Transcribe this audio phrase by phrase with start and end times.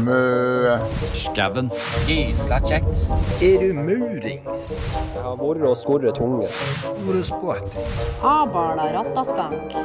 [0.00, 0.78] Mø.
[1.14, 1.68] Skauen.
[2.08, 3.04] Gysla kjekt.
[3.44, 4.70] Er du murings?
[4.72, 6.48] Jeg har vært og skorret tunge.
[8.24, 9.76] Abala rattaskank.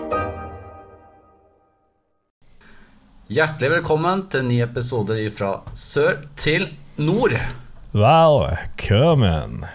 [3.27, 7.35] Hjertelig velkommen til en ny episode fra sør til nord.
[7.91, 9.65] Velkommen.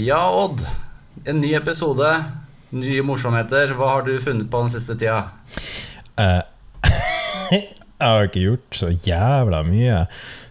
[0.00, 0.64] Ja, Odd.
[1.28, 2.16] En ny episode.
[2.72, 3.76] Nye morsomheter.
[3.76, 5.26] Hva har du funnet på den siste tida?
[6.16, 6.40] Eh,
[8.04, 10.02] jeg har ikke gjort så jævla mye.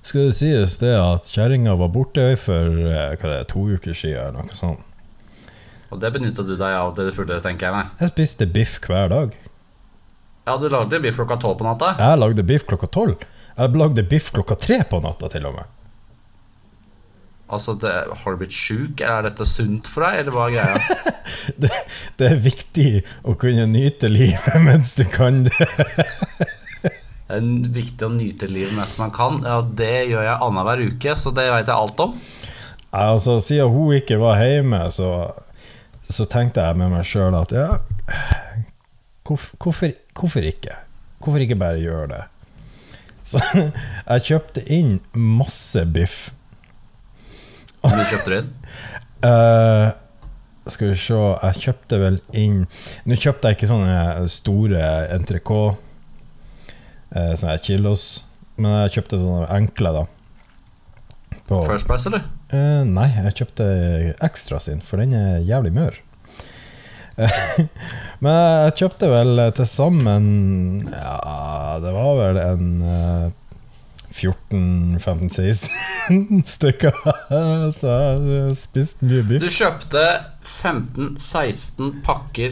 [0.03, 4.49] Skal det sies det at kjerringa var borte for eh, det to uker siden, eller
[4.49, 4.81] noe sånt.
[5.93, 7.91] Og det benytta du deg av til det fulle, tenker jeg meg.
[8.01, 9.35] Jeg spiste biff hver dag.
[10.47, 11.93] Ja, du lagde biff klokka tolv på natta.
[12.01, 13.21] Jeg lagde biff klokka tolv.
[13.53, 15.69] Jeg lagde biff klokka tre på natta, til og med.
[17.53, 17.91] Altså, det,
[18.23, 21.13] Har du blitt sjuk, er dette sunt for deg, eller hva er greia?
[21.59, 21.69] Det,
[22.19, 22.89] det er viktig
[23.27, 25.67] å kunne nyte livet mens du kan det.
[27.27, 29.39] Det er viktig å nyte livet mens man kan.
[29.47, 32.13] Ja, Det gjør jeg annenhver uke, så det vet jeg alt om.
[32.93, 35.09] Altså, Siden hun ikke var hjemme, så,
[36.05, 37.69] så tenkte jeg med meg sjøl at ja
[39.25, 40.75] hvorf- hvorfor, hvorfor ikke?
[41.23, 42.21] Hvorfor ikke bare gjøre det?
[43.23, 46.33] Så jeg kjøpte inn masse biff.
[47.79, 48.49] Hvor mye kjøpte du inn?
[49.23, 49.93] uh,
[50.73, 52.61] skal vi se Jeg kjøpte vel inn
[53.07, 54.83] Nå kjøpte jeg ikke sånne store
[55.15, 55.79] entrecôte,
[57.15, 58.07] uh, sånne kilos,
[58.57, 60.03] men jeg kjøpte sånne enkle, da.
[61.47, 62.25] På, First Price, eller?
[62.53, 63.65] Eh, nei, jeg kjøpte
[64.23, 65.99] ekstra sin, for den er jævlig mør.
[68.23, 70.23] Men jeg kjøpte vel til sammen
[70.89, 73.27] Ja, det var vel en eh,
[74.13, 76.93] 14-15-16 stykker.
[77.73, 80.03] Så jeg har spist mye Du kjøpte
[80.45, 82.51] 15-16 pakker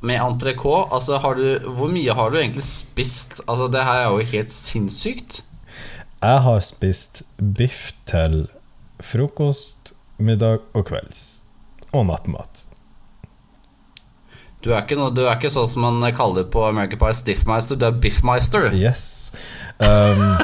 [0.00, 0.88] med entrecôte.
[0.94, 3.40] Altså, har du, hvor mye har du egentlig spist?
[3.46, 5.42] Altså, Det her er jo helt sinnssykt.
[6.22, 8.48] Jeg har spist biff til
[9.00, 11.44] frokost, middag og kvelds.
[11.92, 12.64] Og nattmat.
[14.64, 17.78] Du er ikke, noe, du er ikke sånn som man kaller på American Pie Stiffmeister.
[17.78, 18.72] Du er Biffmeister.
[18.74, 19.30] Yes.
[19.78, 20.34] Um,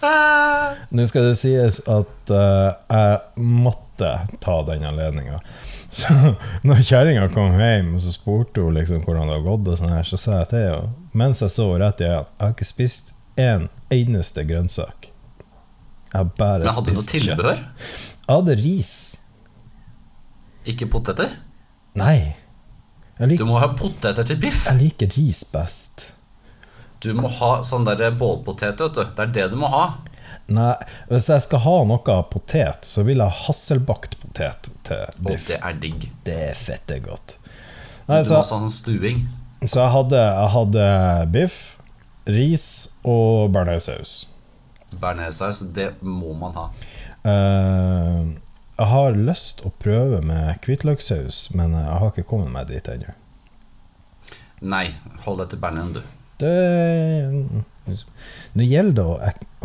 [0.94, 5.40] Nå skal det sies at uh, jeg måtte ta den anledninga.
[6.00, 6.14] Så
[6.62, 9.94] når kjerringa kom hjem og så spurte hun liksom hvordan det hadde gått, og sånn
[9.96, 12.68] her, så sa jeg til henne, mens jeg så rett i øynene, jeg har ikke
[12.68, 15.08] spist en eneste grønnsak.
[16.12, 16.76] Jeg har bare spist kjøtt.
[16.76, 17.58] Men hadde du noe tilbehør?
[17.58, 18.06] kjøtt.
[18.20, 18.92] Jeg hadde ris.
[20.70, 21.34] Ikke poteter?
[21.98, 22.16] Nei.
[23.20, 24.64] Jeg Du må ha poteter til biff.
[24.66, 26.12] jeg liker ris best.
[27.00, 29.02] Du må ha sånn der bålpoteter, vet du.
[29.16, 29.84] Det er det du må ha.
[30.50, 30.72] Nei,
[31.10, 35.46] hvis jeg skal ha noe potet, så vil jeg ha hasselbakt potet til Og biff.
[35.46, 36.08] det er digg.
[36.26, 37.36] Det er fette godt.
[38.06, 39.20] Du Nei, må så, ha sånn stuing.
[39.62, 40.86] så jeg, hadde, jeg hadde
[41.36, 41.58] biff,
[42.26, 42.66] ris
[43.06, 44.16] og bearnéssaus.
[44.98, 46.66] Bearnéssaus, det må man ha.
[47.22, 48.34] Uh,
[48.80, 53.14] jeg har lyst å prøve med hvitløkssaus, men jeg har ikke kommet meg dit ennå.
[54.60, 54.86] Nei,
[55.24, 56.02] hold deg til bearnésen, du.
[56.40, 56.56] Det
[58.56, 59.14] Nå gjelder det å,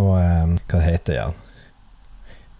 [0.01, 1.41] å eh, Hva det heter igjen?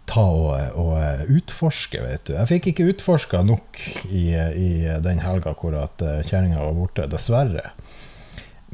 [0.06, 2.34] Ta og, og eh, utforske, vet du.
[2.38, 4.72] Jeg fikk ikke utforska nok i, i
[5.04, 7.72] den helga hvor at eh, kjerringa var borte, dessverre.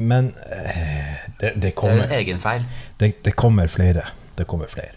[0.02, 0.32] Men
[1.40, 2.64] det, det, kommer Det er en egen feil.
[2.98, 4.08] det, det kommer flere.
[4.38, 4.96] Det kommer flere.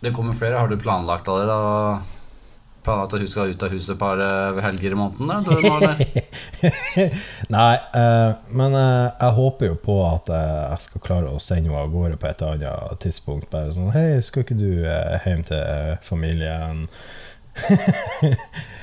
[0.00, 0.58] Det kommer flere.
[0.58, 2.00] Har du planlagt allerede?
[2.80, 5.44] Planlagt at hun skal ut av huset et par eh, helger i måneden?
[5.44, 5.50] Du.
[7.56, 11.68] Nei, eh, men eh, jeg håper jo på at eh, jeg skal klare å sende
[11.68, 13.50] henne av gårde på et annet tidspunkt.
[13.52, 16.86] Bare sånn Hei, skal ikke du eh, hjem til eh, familien?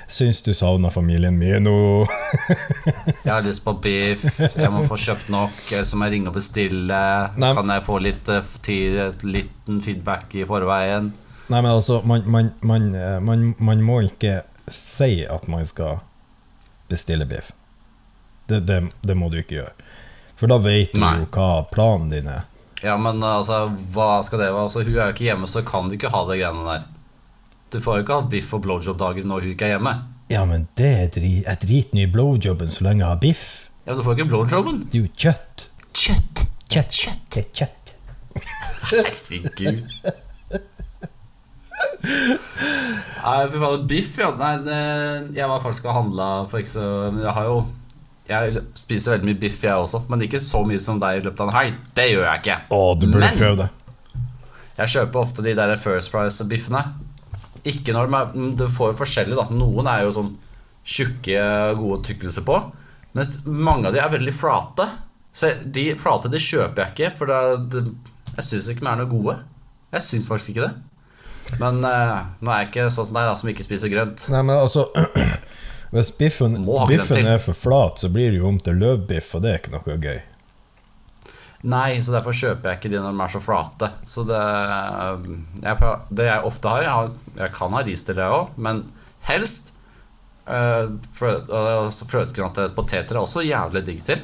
[0.08, 1.78] Syns du savner familien mye nå?
[3.26, 4.28] Jeg har lyst på biff.
[4.40, 5.58] Jeg må få kjøpt nok.
[5.82, 7.02] Så må jeg ringe og bestille.
[7.36, 7.50] Nei.
[7.58, 8.30] Kan jeg få litt
[8.64, 11.10] tid, liten feedback i forveien?
[11.48, 16.02] Nei, men altså, man, man, man, eh, man, man må ikke si at man skal
[16.92, 17.54] bestille biff.
[18.48, 19.74] Det, det, det må du ikke gjøre.
[20.38, 22.44] For da vet du jo hva planen din er.
[22.84, 23.64] Ja, men altså,
[23.96, 24.66] hva skal det være?
[24.68, 26.86] Altså, hun er jo ikke hjemme, så kan du ikke ha det greiene der.
[27.74, 29.96] Du får jo ikke ha biff og blowjob-dager når hun ikke er hjemme.
[30.32, 33.48] Ja, men det er drit, jeg driter i blowjobben så lenge jeg har biff.
[33.88, 34.84] Ja, men Du får ikke blowjoben.
[34.92, 35.68] Det er jo kjøtt.
[35.96, 36.46] Kjøtt.
[36.68, 37.02] Kjøtt,
[37.32, 37.94] kjøtt, kjøtt.
[38.92, 39.84] Herregud.
[42.04, 43.88] Nei, fy faen.
[43.90, 44.30] Biff, ja.
[44.38, 44.78] Nei, det,
[45.38, 47.58] jeg var faktisk og handla for ikke så Men jeg har jo
[48.30, 50.04] Jeg spiser veldig mye biff, jeg også.
[50.12, 51.78] Men ikke så mye som deg i løpet av en helg.
[51.96, 52.58] Det gjør jeg ikke.
[52.76, 53.70] Å, du burde Men- prøve det.
[54.78, 56.84] Jeg kjøper ofte de der First Price-biffene.
[57.68, 59.48] Ikke når de er Du får jo forskjellig, da.
[59.58, 60.34] Noen er jo sånn
[60.88, 61.40] tjukke,
[61.80, 62.60] gode tykkelser på.
[63.18, 64.86] Mens mange av de er veldig flate.
[65.34, 67.42] Så de flate de kjøper jeg ikke, for det,
[67.74, 67.82] det,
[68.38, 69.38] Jeg syns ikke de er noe gode.
[69.96, 70.76] Jeg syns faktisk ikke det.
[71.62, 74.28] Men uh, nå er jeg ikke sånn som deg, da, som ikke spiser grønt.
[74.34, 74.90] Nei, men altså
[75.94, 76.58] Hvis biffen,
[76.90, 79.78] biffen er for flat, så blir det jo om til løvbiff, og det er ikke
[79.78, 80.18] noe gøy.
[81.68, 83.90] Nei, så derfor kjøper jeg ikke de når de er så flate.
[84.06, 84.42] Så det
[85.64, 88.84] jeg, Det jeg ofte har Jeg, har, jeg kan ha ris til det òg, men
[89.28, 89.74] helst
[90.46, 94.22] uh, Fløtegrønte poteter er også jævlig digg til.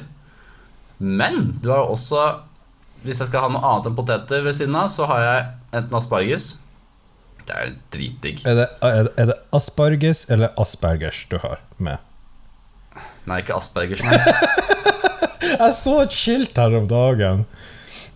[0.98, 2.22] Men du har også
[3.02, 5.48] Hvis jeg skal ha noe annet enn poteter ved siden av, så har jeg
[5.80, 6.52] enten asparges
[7.44, 8.42] Det er dritdigg.
[8.48, 11.98] Er det, er, det- er det asparges eller aspergers du har med?
[13.28, 14.18] Nei, ikke aspergers, nei.
[15.54, 17.44] Jeg så et skilt her om dagen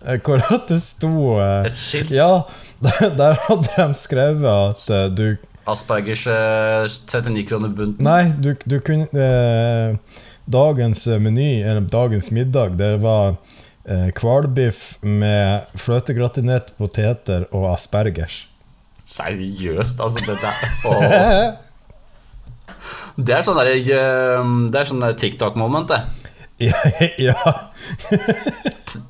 [0.01, 2.11] eh, hvor at det sto eh, Et skilt?
[2.15, 2.41] Ja,
[2.85, 5.27] der, der hadde de skrevet at eh, du
[5.69, 8.01] Aspergers eh, 39 kroner bunten.
[8.07, 9.97] Nei, du, du kunne eh,
[10.49, 13.35] Dagens meny, eller dagens middag, det var
[13.85, 18.47] eh, hvalbiff med fløtegratinerte poteter og aspergers.
[19.09, 20.51] Seriøst, altså Dette
[20.85, 21.57] er
[23.19, 26.01] Det er sånn der, eh, Det er sånn der TikTok-moment, det.
[26.69, 26.75] ja,
[27.17, 27.33] ja.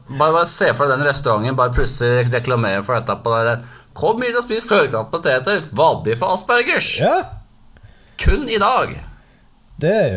[0.09, 3.55] Bare, bare se for deg den restauranten bare plutselig reklamerer for dette på det.
[3.97, 6.91] Kom inn og spis fløtegratt poteter, hvalbiff og aspergers.
[7.01, 7.15] ja,
[8.21, 8.93] Kun i dag.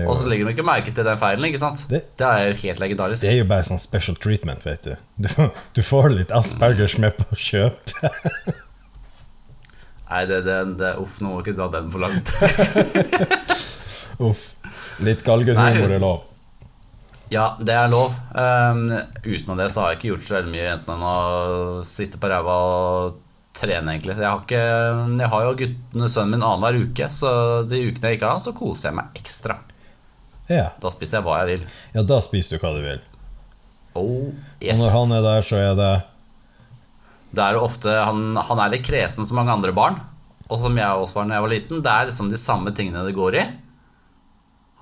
[0.08, 1.84] Og så legger de ikke merke til den feilen, ikke sant?
[1.88, 3.22] Det- Det er helt legendarisk.
[3.22, 4.96] det er jo bare sånn special treatment, vet du.
[5.18, 5.28] Du,
[5.74, 7.94] du får litt aspergers med på kjøp.
[10.12, 12.28] Nei, det, det, det Uff, nå må ikke dra den for langt.
[14.28, 14.42] Uff.
[15.02, 16.20] Litt galgenhumor er lov.
[17.32, 18.12] Ja, det er lov.
[18.36, 18.90] Um,
[19.24, 22.28] utenom det så har jeg ikke gjort så veldig mye enten enn å sitte på
[22.28, 23.14] ræva og
[23.56, 24.18] trene, egentlig.
[24.20, 24.60] Jeg har, ikke,
[25.22, 27.32] jeg har jo guttene sønnen min annenhver uke, så
[27.68, 29.56] de ukene jeg ikke har, så koser jeg meg ekstra.
[30.52, 30.68] Ja.
[30.82, 31.66] Da spiser jeg hva jeg vil.
[31.96, 33.02] ja, da spiser du hva du vil.
[33.96, 35.92] Oh, Og når han er der, så er det
[37.32, 39.96] Det er jo ofte han, han er litt kresen som mange andre barn.
[40.52, 41.82] Og som jeg også var da jeg var liten.
[41.84, 43.44] Det er liksom de samme tingene det går i.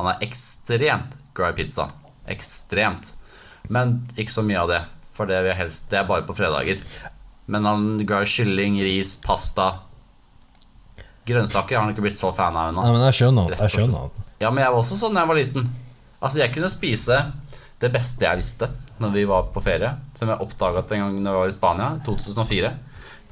[0.00, 1.91] Han er ekstremt glad i pizza.
[2.31, 3.12] Ekstremt.
[3.70, 4.81] Men ikke så mye av det.
[5.14, 6.81] For det, helst, det er bare på fredager.
[7.50, 9.70] Men han er glad i kylling, ris, pasta.
[11.29, 12.82] Grønnsaker har han ikke blitt så fan av ennå.
[12.82, 13.58] Nei, men jeg skjønner han.
[13.61, 14.29] Jeg skjønner han.
[14.41, 15.73] Ja, men jeg var også sånn da jeg var liten.
[16.19, 17.19] Altså, jeg kunne spise
[17.81, 18.70] det beste jeg visste
[19.00, 21.91] når vi var på ferie, som jeg oppdaget en gang når vi var i Spania,
[22.06, 22.73] 2004.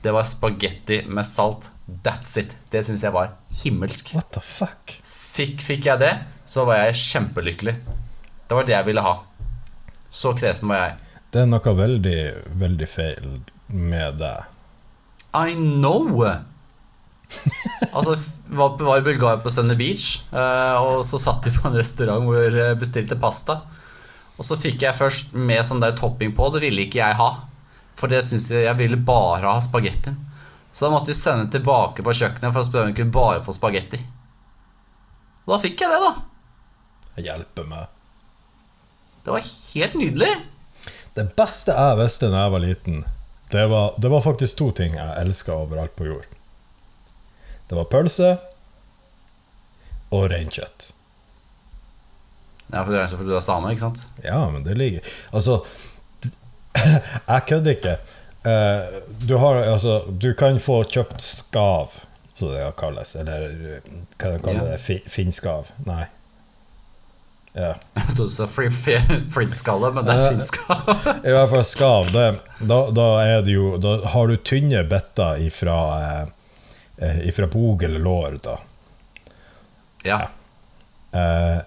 [0.03, 1.71] Det var spagetti med salt.
[2.05, 2.55] That's it.
[2.71, 4.15] Det syns jeg var himmelsk.
[4.17, 4.95] What the fuck?
[5.05, 6.13] Fikk, fikk jeg det,
[6.49, 7.75] så var jeg kjempelykkelig.
[8.49, 9.17] Det var det jeg ville ha.
[10.09, 10.97] Så kresen var jeg.
[11.29, 12.21] Det er noe veldig,
[12.61, 14.47] veldig feil med deg.
[15.37, 16.25] I know!
[17.93, 18.15] altså,
[18.49, 22.25] var, var i Bulgaria på Sunny Beach, eh, og så satt vi på en restaurant
[22.25, 23.61] hvor jeg bestilte pasta.
[24.39, 27.31] Og så fikk jeg først med sånn der topping på, det ville ikke jeg ha.
[27.99, 30.17] For det synes jeg, jeg ville bare ha spagettien.
[30.73, 33.43] Så da måtte vi sende tilbake på kjøkkenet for å spørre om vi kunne bare
[33.43, 33.99] få spagetti.
[35.47, 36.13] Og da fikk jeg det, da.
[37.17, 37.89] Jeg hjelper meg.
[39.27, 40.31] Det var helt nydelig.
[41.19, 43.01] Det beste jeg visste da jeg var liten,
[43.51, 46.29] det var, det var faktisk to ting jeg elska overalt på jord.
[47.69, 48.31] Det var pølse
[50.15, 50.93] og reinkjøtt.
[52.73, 54.03] Ja, for det er fordi du er stame, ikke sant?
[54.25, 55.63] Ja, men det ligger Altså,
[57.33, 57.95] jeg kødder ikke.
[58.49, 61.97] Eh, du har altså Du kan få kjøpt skav,
[62.39, 63.17] som det kalles.
[63.17, 64.79] Eller eh, hva de kaller kalle det?
[64.85, 65.73] Fi, Finnskav?
[65.89, 66.05] Nei.
[67.57, 67.73] Ja.
[67.97, 71.15] Jeg trodde du sa flintskalle, men det er finskav flintskalle.
[71.29, 72.13] I hvert fall skav.
[72.15, 72.27] Det,
[72.71, 76.61] da, da er det jo Da har du tynne bitter ifra, eh,
[77.03, 78.59] eh, ifra bog eller lår, da.
[80.07, 80.21] Ja.
[81.17, 81.59] Eh,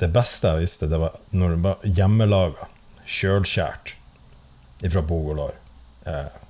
[0.00, 2.66] det beste jeg visste, det var når det var hjemmelaga,
[3.06, 3.94] sjølskjært
[4.84, 5.54] ifra bog og lår.
[6.06, 6.42] Eh,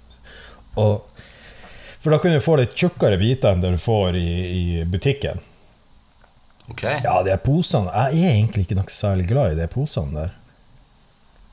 [0.82, 1.20] og,
[2.00, 5.38] for da kunne du få litt tjukkere biter enn det du får i, i butikken.
[6.66, 6.82] Ok.
[6.82, 10.34] Ja, de posene Jeg er egentlig ikke noe særlig glad i de posene der.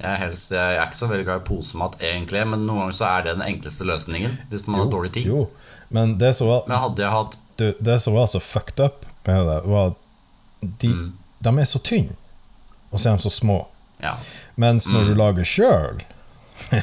[0.02, 2.96] Jeg er, helst, jeg er ikke så veldig glad i posemat, egentlig, men noen ganger
[2.98, 4.34] så er det den enkleste løsningen.
[4.52, 5.30] Hvis man har dårlig tid.
[5.30, 5.46] Jo,
[5.94, 9.06] men det som var, Men hadde jeg hatt du, det som var så fucked up
[9.30, 10.00] med det, var at
[10.82, 11.12] de, Mm.
[11.44, 12.16] De er så tynne,
[12.92, 13.60] og så er de så små.
[14.04, 14.16] Ja.
[14.60, 15.08] Mens når Mm.
[15.08, 16.02] du lager sjøl,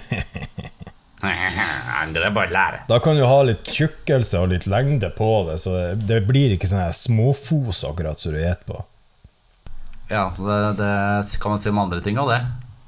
[1.21, 2.79] Det er bare lære.
[2.89, 6.69] da kan du ha litt tjukkelse og litt lengde på det, så det blir ikke
[6.71, 8.79] sånn småfos akkurat som du spiser på.
[10.11, 10.95] Ja, det, det
[11.43, 12.41] kan man si om andre ting òg, det.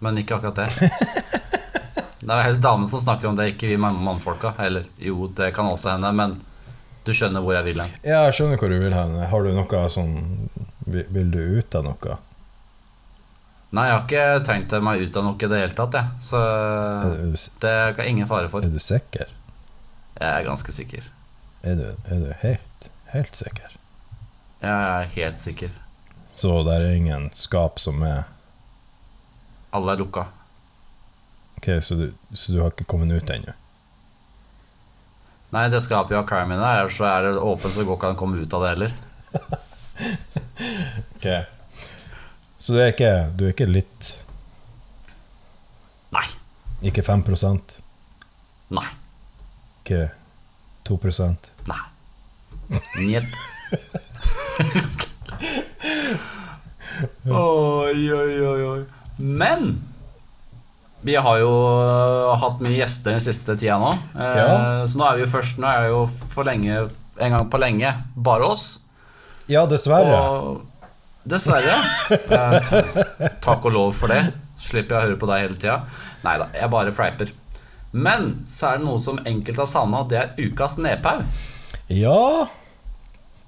[0.02, 0.70] Men ikke akkurat det.
[2.22, 4.52] Det er helst damene som snakker om det, ikke vi mann- mannfolka.
[4.62, 6.36] Eller jo, det kan også hende, men
[7.04, 7.94] du skjønner hvor jeg vil hen.
[8.06, 9.16] Ja, jeg skjønner hvor du vil hen.
[9.32, 10.14] Har du noe sånn
[10.87, 12.18] Vil du ut av noe?
[13.73, 16.25] Nei, jeg har ikke tenkt meg ut av noe i det hele tatt, jeg.
[16.28, 16.40] Så
[17.62, 18.64] det er ingen fare for.
[18.64, 19.30] er du sikker?
[20.18, 21.06] Jeg er ganske sikker.
[21.64, 23.73] Er du, er du helt, helt sikker?
[24.61, 25.73] Jeg er helt sikker.
[26.37, 28.28] Så det er ingen skap som er
[29.73, 30.26] Alle er lukka.
[31.56, 33.56] Ok, så du, så du har ikke kommet ut ennå?
[35.52, 38.16] Nei, det skapet jo Carmen der, ellers så er det åpent, så går ikke an
[38.16, 38.92] å komme ut av det heller.
[41.23, 41.26] Ok.
[42.59, 44.25] Så er ikke, du er ikke litt
[46.14, 46.25] Nei.
[46.90, 47.76] Ikke 5%
[48.75, 48.88] Nei.
[49.82, 50.00] Ikke
[50.88, 51.85] 2% Nei.
[52.97, 53.30] Njet.
[57.28, 58.82] oi, oi, oi, oi.
[59.18, 59.62] Men
[61.02, 61.50] vi har jo
[62.40, 63.92] hatt mye gjester den siste tida nå.
[64.16, 64.87] Eh, Ja.
[64.87, 67.90] Så nå er vi jo først Nå er jo for lenge en gang på lenge
[68.16, 68.80] bare oss.
[69.50, 70.16] Ja, dessverre.
[70.16, 70.62] Og
[71.28, 71.76] dessverre.
[72.32, 74.23] Eh, takk og lov for det.
[74.62, 75.76] Slipper jeg å høre på deg hele tida.
[76.25, 77.32] Nei da, jeg bare fleiper.
[77.92, 81.18] Men så er det noe som enkelte har savna, og det er ukas nedpau.
[81.92, 82.47] Ja,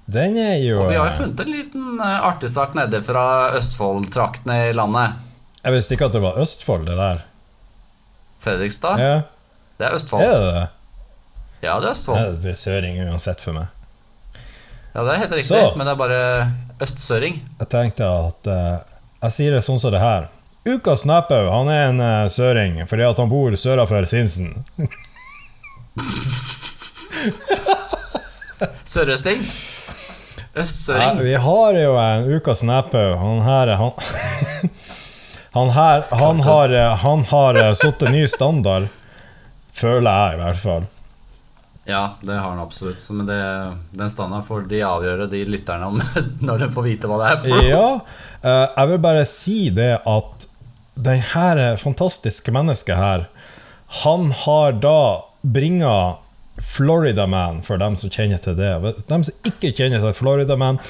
[0.05, 3.23] den er jo Og vi har jo funnet en liten eh, artig sak nede fra
[3.57, 5.15] Østfold-traktene i landet.
[5.63, 7.23] Jeg visste ikke at det var Østfold, det der.
[8.45, 8.99] Fredrikstad.
[9.01, 9.15] Ja,
[9.79, 10.21] Det er er Østfold.
[10.21, 10.67] det det?
[11.65, 12.41] Ja, det er Ja, Østfold.
[12.43, 13.67] det er søring uansett for meg.
[14.95, 15.73] Ja, det er helt riktig, Så.
[15.75, 17.41] men det er bare østsøring.
[17.59, 18.77] Jeg tenkte at uh,
[19.25, 20.29] Jeg sier det sånn som det her.
[20.65, 24.63] Ukas Snapphaug, han er en uh, søring fordi at han bor sørafor Sinsen.
[28.85, 29.41] Sørøsting.
[29.43, 31.19] Ja, Østsøring.
[31.25, 33.17] vi har jo en Ukas Snapphaug.
[33.19, 33.91] Han her er- han,
[35.55, 38.89] han her Han har, eh, han har eh, satt en ny standard.
[39.73, 40.89] Føler jeg, i hvert fall.
[41.87, 42.99] Ja, det har han absolutt.
[43.15, 43.37] Men det,
[43.95, 46.01] den standarden får de avgjøre, de lytterne, om
[46.47, 47.63] når de får vite hva det er for.
[47.69, 47.87] Ja,
[48.41, 50.49] eh, jeg vil bare si det at
[51.07, 53.25] det her fantastiske mennesket her,
[54.03, 54.99] han har da
[55.39, 55.95] bringa
[56.59, 58.75] Florida Man, for dem som kjenner til det.
[59.07, 60.83] De som ikke kjenner til Florida Man,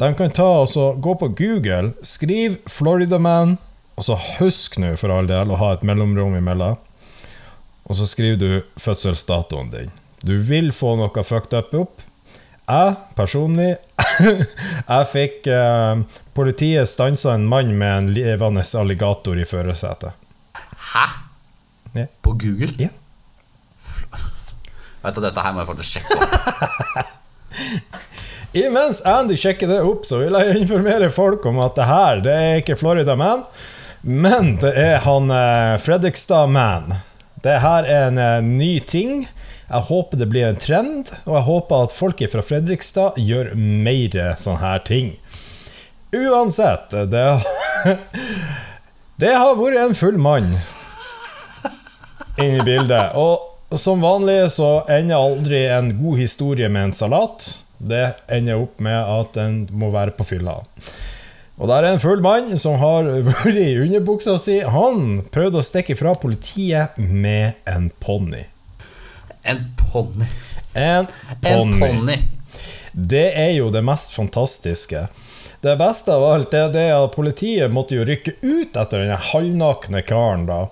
[0.00, 3.56] de kan ta og gå på Google, skriv Florida Man,
[3.96, 6.76] og så husk nå for all del å ha et mellomrom imellom.
[7.88, 9.90] Og så skriver du fødselsdatoen din.
[10.22, 12.02] Du vil få noe fucked up opp.
[12.62, 13.72] Jeg personlig
[14.92, 15.96] Jeg fikk eh,
[16.36, 20.12] Politiet stansa en mann med en levende alligator i førersetet.
[20.92, 21.06] Hæ?
[21.98, 22.06] Ja.
[22.22, 22.72] På Google?
[22.78, 22.88] Ja.
[25.02, 26.32] Vet du, Dette her må jeg faktisk sjekke opp.
[28.62, 32.34] Imens Andy sjekker det opp, så vil jeg informere folk om at det her det
[32.36, 33.42] er ikke Florida Man,
[34.02, 36.94] men det er han eh, Fredrikstad Man.
[37.42, 39.24] Det her er en eh, ny ting.
[39.68, 44.34] Jeg håper det blir en trend, og jeg håper at folk fra Fredrikstad gjør mer
[44.42, 45.14] sånne her ting.
[46.12, 47.26] Uansett, det
[49.22, 50.48] Det har vært en full mann
[52.40, 53.14] inni bildet.
[53.14, 57.46] Og som vanlig så ender aldri en god historie med en salat.
[57.78, 60.58] Det ender opp med at den må være på fylla.
[61.60, 64.60] Og der er en full mann som har vært i underbuksa si.
[64.64, 68.46] Han prøvde å stikke fra politiet med en ponni.
[69.42, 70.28] En ponni.
[70.78, 71.10] En
[71.42, 71.80] ponni.
[71.82, 72.16] ponni.
[72.92, 75.06] Det er jo det mest fantastiske.
[75.62, 80.02] Det beste av alt er det at politiet måtte jo rykke ut etter den halvnakne
[80.02, 80.64] karen da,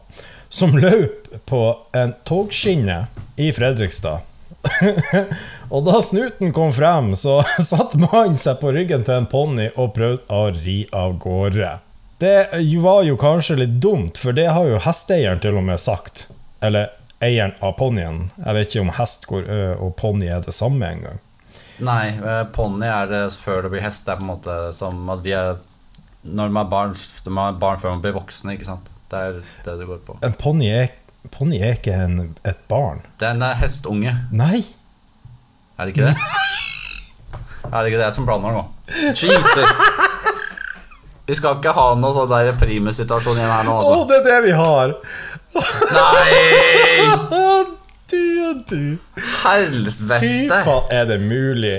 [0.51, 1.63] som løp på
[1.97, 3.05] en togskinne
[3.39, 4.27] i Fredrikstad.
[5.73, 7.41] og da snuten kom frem, så
[7.71, 11.79] satte mannen seg på ryggen til en ponni og prøvde å ri av gårde.
[12.21, 12.37] Det
[12.85, 16.27] var jo kanskje litt dumt, for det har jo hesteeieren til og med sagt.
[16.61, 16.91] Eller
[17.25, 18.27] eieren av ponnien.
[18.37, 21.19] Jeg vet ikke om hest går- ø, og ponni er det samme engang.
[21.81, 22.13] Nei,
[22.53, 24.05] ponni er det før det blir hest.
[24.05, 25.57] Det er på en måte som at vi er
[26.21, 26.91] Når man er barn,
[27.33, 28.91] man er barn før man blir voksne, ikke sant.
[29.09, 30.19] Det er det det går på.
[30.23, 30.91] En ponni er,
[31.29, 33.03] ponni er ikke en, et barn.
[33.21, 34.65] Det er en eh, hestunge, Nei!
[35.81, 36.17] er det ikke det?
[37.71, 38.63] Er det ikke det som blander nå?
[39.15, 39.83] Jesus!
[41.29, 44.27] Vi skal ikke ha noe sånn der primus-situasjon igjen her nå, Å, oh, det er
[44.27, 44.97] det vi har!
[45.95, 47.77] Nei!
[48.11, 48.99] Du og du.
[49.15, 51.77] Fy faen, er det mulig?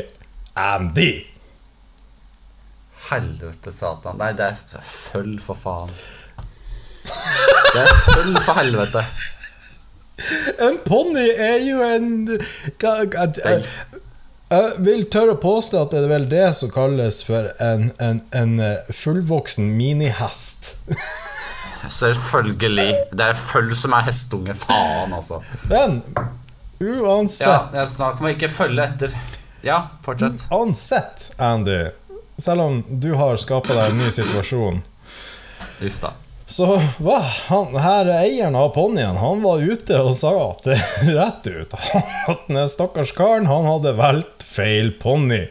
[0.55, 1.09] Andy!
[3.09, 4.15] Helvete, satan.
[4.21, 5.91] Nei, det er følg, for faen.
[7.73, 9.03] Det er følg, for helvete.
[10.61, 12.09] En ponni er jo en
[12.81, 13.63] hva-
[14.51, 18.19] Jeg vil tørre å påstå at det er vel det som kalles for en, en,
[18.35, 20.73] en eh, fullvoksen minihest.
[21.89, 22.89] Selvfølgelig.
[23.15, 24.53] Det er følg som er hestunge.
[24.59, 25.39] Faen, altså.
[25.71, 26.01] Men
[26.81, 29.15] uansett Ja, snakker om å ikke følge etter.
[29.65, 30.43] Ja, fortsett.
[30.51, 31.79] Uansett, Andy,
[32.41, 34.79] selv om du har skapa deg en ny situasjon
[35.85, 36.11] Uff da.
[36.51, 36.67] Så
[36.99, 37.19] hva?
[37.47, 40.77] han her eieren av ponnien, han var ute og sa at det
[41.07, 41.75] rett ut
[42.33, 45.45] at den stakkars karen, han hadde valgt feil ponni.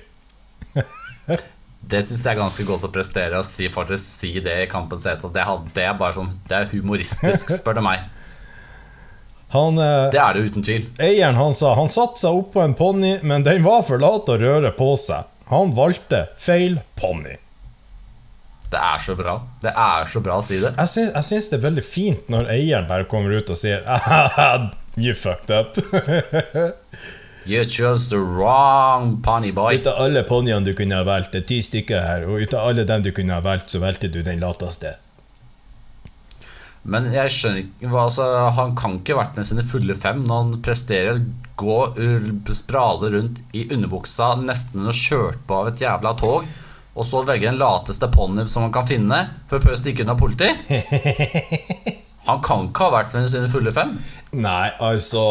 [1.91, 5.07] Det syns jeg er ganske godt å prestere å si, faktisk si det i kampens
[5.09, 5.31] hete.
[5.33, 5.43] Det,
[5.75, 8.05] det er bare sånn Det er humoristisk, spør du meg.
[9.57, 10.85] Han, eh, Det er det uten tvil.
[11.03, 14.37] eieren han sa han satte seg oppå en ponni, men den var for lat å
[14.39, 15.27] røre på seg.
[15.51, 17.41] Han valgte feil ponni.
[18.71, 19.35] Det er så bra.
[19.63, 20.71] Det er så bra å si det.
[20.77, 23.83] Jeg syns, jeg syns det er veldig fint når eieren bare kommer ut og sier
[25.01, 25.79] You fucked up.
[27.47, 29.81] You chose the wrong pony boy.
[29.81, 32.55] Ut av alle ponniene du kunne ha valgt, det er ti stykker her, og ut
[32.55, 34.99] av alle dem du kunne ha valgt, så valgte du den lateste.
[36.91, 40.63] Men jeg skjønner ikke altså, Han kan ikke vært med sine fulle fem når han
[40.65, 41.25] presterer å
[41.61, 46.47] gå sprale rundt i underbuksa nesten under kjørt på av et jævla tog,
[46.95, 50.05] og så velger den lateste ponnien som han kan finne for å prøve å stikke
[50.05, 50.51] unna politi.
[52.29, 53.95] Han kan ikke ha vært med sine fulle fem.
[54.37, 55.23] Nei, altså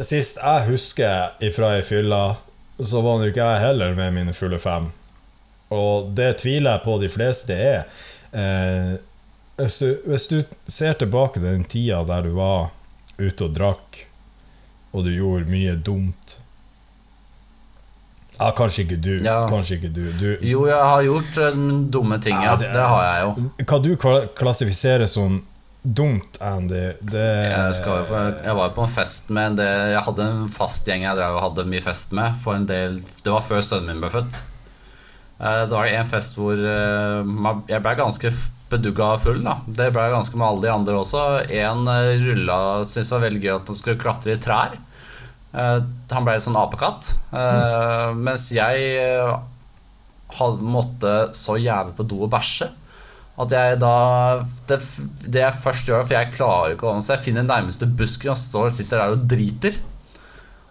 [0.00, 2.38] Sist jeg husker ifra ei fylla,
[2.80, 4.86] så var nå ikke jeg heller med mine fulle fem.
[5.76, 7.82] Og det tviler jeg på de fleste er.
[8.32, 8.94] Eh,
[9.60, 12.70] hvis, du, hvis du ser tilbake til den tida der du var
[13.18, 14.00] ute og drakk,
[14.96, 16.39] og du gjorde mye dumt
[18.40, 19.10] Ja, kanskje ikke du.
[19.24, 19.42] Ja.
[19.50, 20.02] Kanskje ikke du.
[20.16, 21.60] du Jo, jeg har gjort eh,
[21.92, 22.56] dumme ting, ja.
[22.56, 23.50] Det- Det har jeg jo.
[23.68, 25.42] hva du kla- klassifiserer som
[25.84, 28.04] dumt, Andy, det Jeg, jo
[28.44, 31.16] jeg var jo på en fest med en del Jeg hadde en fast gjeng jeg
[31.16, 32.34] drev og hadde mye fest med.
[32.66, 34.40] Del, det var før sønnen min ble født.
[35.40, 38.32] Eh, Det var en fest hvor eh, jeg ble ganske
[38.70, 39.42] bedugga full.
[39.42, 41.22] da Det ble jeg ganske med alle de andre også.
[41.50, 41.86] En
[42.26, 44.76] rulla syntes det var veldig gøy at han skulle klatre i trær.
[45.54, 45.78] Eh,
[46.14, 47.14] Han ble en sånn apekatt.
[47.32, 48.20] Mm.
[48.26, 49.34] Mens jeg eh,
[50.60, 52.70] måtte så jævlig på do og bæsje.
[53.40, 53.92] At jeg da
[54.68, 54.80] det,
[55.32, 58.36] det jeg først gjør, for jeg klarer ikke å Så jeg finner nærmeste busken og
[58.38, 59.78] står, sitter der og driter.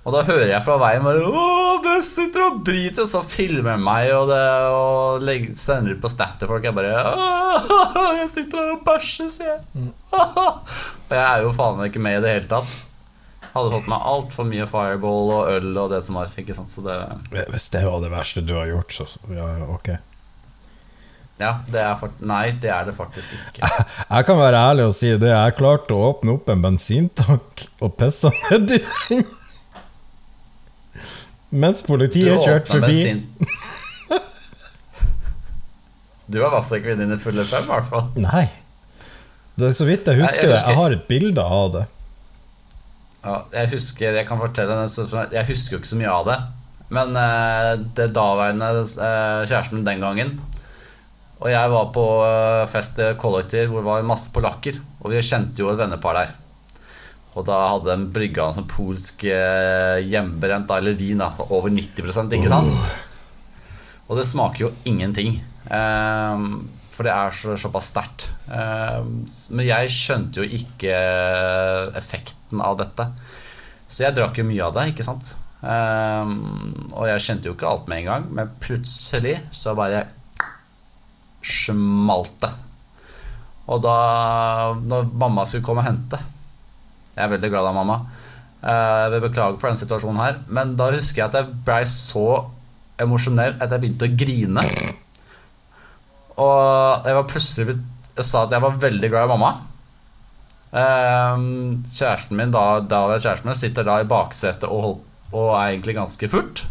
[0.07, 3.05] Og da hører jeg fra veien bare Åh, det sitter og driter!
[3.09, 6.65] Så filmer han meg og, det, og legger, sender det på Snap til folk.
[6.65, 9.89] Jeg bare Åh, Jeg sitter her og bæsjer, sier jeg.
[11.09, 12.73] Og jeg er jo faen ikke med i det hele tatt.
[13.59, 16.31] Hadde fått meg altfor mye fireball og øl og det som var.
[16.39, 16.71] Ikke sant?
[16.73, 16.95] Så det
[17.51, 19.89] Hvis det var det verste du har gjort, så ja, ok.
[21.39, 23.63] Ja, det fakt Nei, det er det faktisk ikke.
[24.11, 25.29] Jeg kan være ærlig og si det.
[25.31, 29.23] Jeg klarte å åpne opp en bensintank og pisse nedi den.
[31.63, 32.91] Mens politiet kjørte forbi.
[32.91, 33.25] bensin-
[36.29, 38.03] Du har i hvert fall ikke dine fulle fem, i hvert fall.
[38.21, 38.43] Nei.
[39.57, 40.57] Det er så vidt jeg husker jeg det.
[40.59, 41.85] husker- Jeg har et bilde av det.
[43.19, 44.85] Ja, jeg husker Jeg kan fortelle
[45.33, 46.37] Jeg husker jo ikke så mye av det.
[46.95, 50.31] Men eh, det daværende eh, kjæresten min den gangen
[51.37, 54.79] Og jeg var på eh, fest i kollektiv hvor det var masse polakker.
[55.03, 56.33] Og vi kjente jo et vennepar der.
[57.37, 62.35] Og da hadde de brygga en sånn polsk eh, hjemmebrent, eller vin, da, over 90%
[62.35, 62.73] ikke sant?
[64.09, 65.37] Og det smaker jo ingenting.
[66.99, 68.25] For det er så, såpass sterkt.
[68.51, 69.21] Ehm,
[69.55, 70.97] men jeg skjønte jo ikke
[71.95, 73.05] effekten av dette.
[73.87, 75.29] Så jeg drakk jo mye av det, ikke sant.
[75.63, 76.35] Ehm,
[76.91, 80.03] og jeg kjente jo ikke alt med en gang, men plutselig så bare
[81.47, 82.51] smalt det.
[83.71, 83.95] Og da
[84.75, 86.17] når mamma skulle komme og hente
[87.13, 87.97] Jeg er veldig glad av mamma.
[88.59, 91.83] Eh, Jeg vil beklage for den situasjonen her, men da husker jeg at jeg blei
[91.87, 92.25] så
[92.99, 94.63] emosjonell at jeg begynte å grine.
[96.39, 99.51] Og jeg var plutselig Jeg sa at jeg var veldig glad i mamma.
[100.69, 104.99] Ehm, kjæresten min da, da var jeg kjæresten min sitter da i baksetet og,
[105.31, 106.65] og er egentlig ganske furt.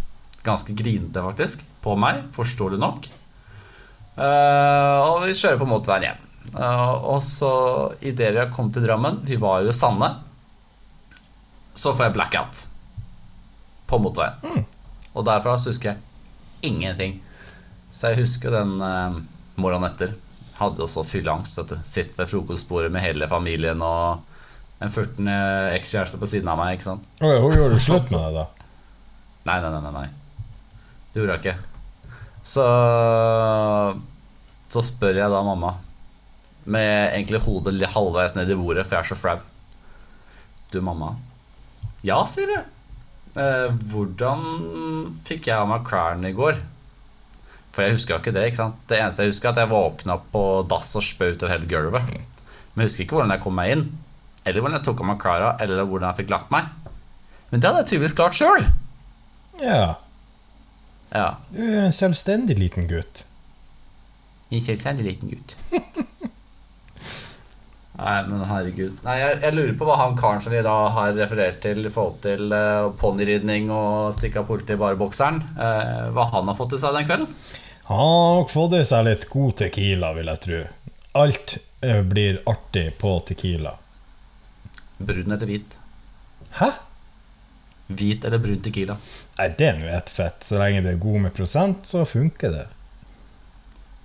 [0.47, 1.65] Ganske grinete, faktisk.
[1.85, 3.09] På meg, forståelig nok.
[4.19, 6.25] Eh, og vi kjører på motorveien hjem.
[6.59, 7.53] Eh, og så
[8.01, 10.09] idet vi har kommet til Drammen Vi var jo i Sande.
[11.79, 12.65] Så får jeg blackout
[13.89, 14.67] på motorveien.
[15.15, 17.19] Og derfra så husker jeg ingenting.
[17.95, 19.19] Så jeg husker den eh,
[19.63, 20.15] morgenen etter.
[20.59, 21.61] Hadde også fylleangst.
[21.87, 24.25] Sitter ved frokostbordet med hele familien og
[24.83, 25.27] en 14
[25.75, 26.77] ekskjæreste på siden av meg.
[26.77, 27.07] ikke sant?
[27.23, 28.47] Oi, Hun gjorde slutt med det, da.
[29.49, 30.09] Nei, nei, nei, nei.
[31.13, 31.59] Det gjorde jeg ikke.
[32.49, 32.65] Så
[34.69, 35.75] Så spør jeg da mamma,
[36.69, 39.39] med egentlig hodet halvveis ned i bordet, for jeg er så flau.
[40.73, 41.15] Du, mamma.
[42.05, 42.67] Ja, sier jeg.
[43.39, 44.43] Eh, hvordan
[45.25, 46.61] fikk jeg av meg klærne i går?
[47.79, 48.43] For jeg husker jo ikke det.
[48.49, 48.79] ikke sant?
[48.91, 52.09] Det eneste jeg husker, er at jeg våkna på dass og spøy utover hele gulvet.
[52.75, 53.85] Men jeg husker ikke hvordan jeg kom meg inn,
[54.43, 56.73] eller hvordan jeg tok av meg klærne, eller hvordan jeg fikk lagt meg.
[57.53, 58.67] Men det hadde jeg tydeligvis klart sjøl.
[59.63, 59.85] Ja.
[61.13, 61.29] Ja.
[61.53, 63.23] Du er en selvstendig liten gutt.
[64.51, 65.55] En selvstendig liten gutt.
[67.99, 68.99] Nei, men herregud.
[69.07, 71.95] Nei, jeg, jeg lurer på hva han karen som vi da har referert til i
[71.95, 76.59] forhold til uh, ponniridning og stikke av politiet i bare bokseren, eh, hva han har
[76.59, 77.33] fått i seg den kvelden?
[77.89, 80.57] Han har nok fått i seg litt god tequila, vil jeg tro.
[81.17, 83.73] Alt eh, blir artig på tequila.
[84.99, 85.77] Brun eller hvit?
[86.59, 86.69] Hæ?
[87.89, 88.99] Hvit eller brun tequila?
[89.39, 90.45] Nei, det er nå ett fett.
[90.45, 92.67] Så lenge det er god med prosent, så funker det.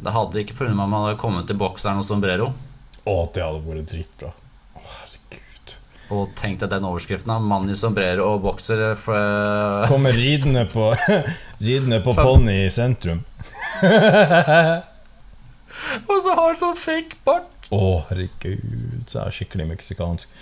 [0.04, 2.54] Det hadde ikke forundret meg om han hadde kommet til bokseren og sombrero
[3.04, 4.32] Å, det hadde vært dritbra.
[4.80, 5.76] Å, herregud.
[6.16, 10.64] og tenk deg den overskriften av 'mann i sombrero og bokser' eh, for, Kommer ridende
[10.72, 10.88] på,
[11.68, 13.26] ridende på ponni i sentrum.
[16.10, 17.50] Og så har han sånn fake bart!
[17.74, 20.34] Å, herregud, så er jeg skikkelig meksikansk.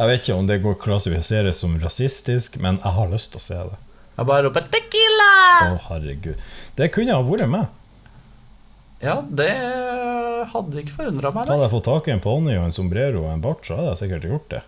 [0.00, 3.42] Jeg vet ikke om det går klassifiseres som rasistisk, men jeg har lyst til å
[3.42, 3.78] se det.
[4.16, 5.66] Jeg bare roper 'tequila'!
[5.66, 6.38] Å, herregud.
[6.78, 7.66] Det kunne ha vært med.
[9.02, 9.50] Ja, det
[10.54, 11.50] hadde ikke forundra meg.
[11.50, 13.90] Hadde jeg fått tak i en ponni og en sombrero og en bart, så hadde
[13.92, 14.62] jeg sikkert gjort det.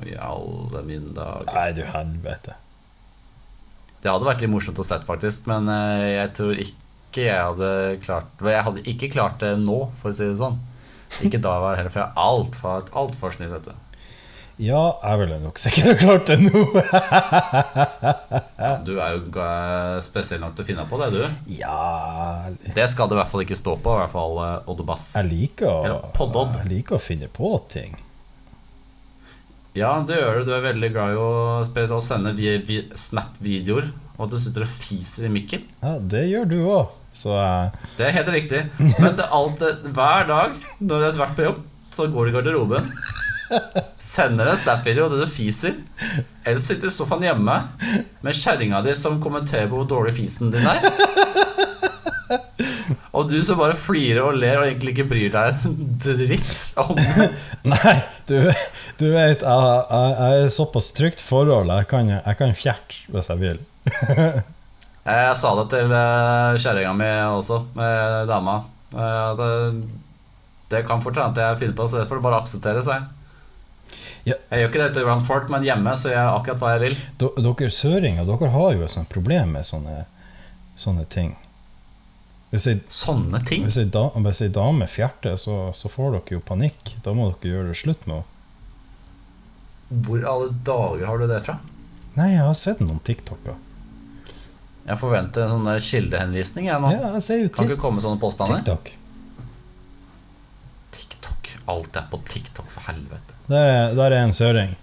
[0.00, 1.52] Oi, alle mine dager.
[1.52, 2.52] Nei, du helvete.
[4.06, 7.70] Det hadde vært litt morsomt å se, faktisk, men eh, jeg tror ikke jeg hadde
[8.04, 10.60] klart Jeg hadde ikke klart det nå, for å si det sånn.
[11.26, 13.74] Ikke da var heller, for jeg er altfor alt snill, vet du.
[14.62, 16.62] Ja, jeg ville nok sikkert klart det nå.
[18.86, 21.50] Du er jo eh, spesiell nok til å finne på det, du.
[21.58, 22.46] ja
[22.78, 25.10] Det skal det i hvert fall ikke stå på, i hvert fall Odd Odde Bass.
[25.18, 27.98] Jeg liker, å, jeg liker å finne på ting.
[29.76, 30.48] Ja, det gjør du.
[30.48, 34.64] Du er veldig glad i å, å sende vi, vi, Snap-videoer, og at du sitter
[34.64, 35.66] og fiser i mikken.
[35.82, 36.94] Ja, det gjør du òg.
[37.16, 38.62] Så eh, Det er helt riktig.
[38.80, 39.60] Men det, alt,
[39.92, 42.88] hver dag når du har vært på jobb, så går du i garderoben,
[44.00, 45.76] sender en Snap-video der du fiser,
[46.46, 47.60] eller sitter i sofaen hjemme
[48.24, 50.88] med kjerringa di som kommenterer på hvor dårlig fisen din er.
[53.16, 56.96] Og du som bare flirer og ler og egentlig ikke bryr deg en dritt om
[57.72, 57.94] Nei,
[58.28, 58.36] du,
[58.98, 61.70] du vet, jeg, jeg, jeg er såpass trygt forhold.
[61.70, 63.62] Jeg kan, jeg kan fjerte hvis jeg vil.
[65.06, 68.56] Jeg sa det til uh, kjerringa mi også, med dama.
[68.90, 69.76] eh, at eh,
[70.72, 73.04] det kan fort hende at jeg finner på det, så det får bare akseptere seg.
[74.26, 74.34] Ja.
[74.50, 76.96] Jeg gjør ikke dette blant folk, men hjemme så gjør jeg akkurat hva jeg vil.
[77.22, 80.00] D Dere søringer dere har jo et sånt problem med sånne,
[80.74, 81.36] sånne ting.
[82.54, 83.64] Jeg Sånne ting.
[83.66, 86.92] hvis ei, da, hvis ei dame fjerter, så, så får dere jo panikk.
[87.04, 88.32] Da må dere gjøre det slutt med henne.
[90.06, 91.58] Hvor alle dager har du det fra?
[92.16, 93.54] Nei, jeg har sett noen TikToker.
[94.86, 96.66] Jeg forventer en sånn kildehenvisning.
[96.70, 96.88] Jeg nå.
[96.94, 98.62] Ja, jeg Kan ikke komme sånne påstander.
[98.62, 98.90] TikTok.
[100.94, 101.50] TikTok.
[101.70, 103.34] Alt er på TikTok, for helvete.
[103.50, 104.74] Der er, der er en søring.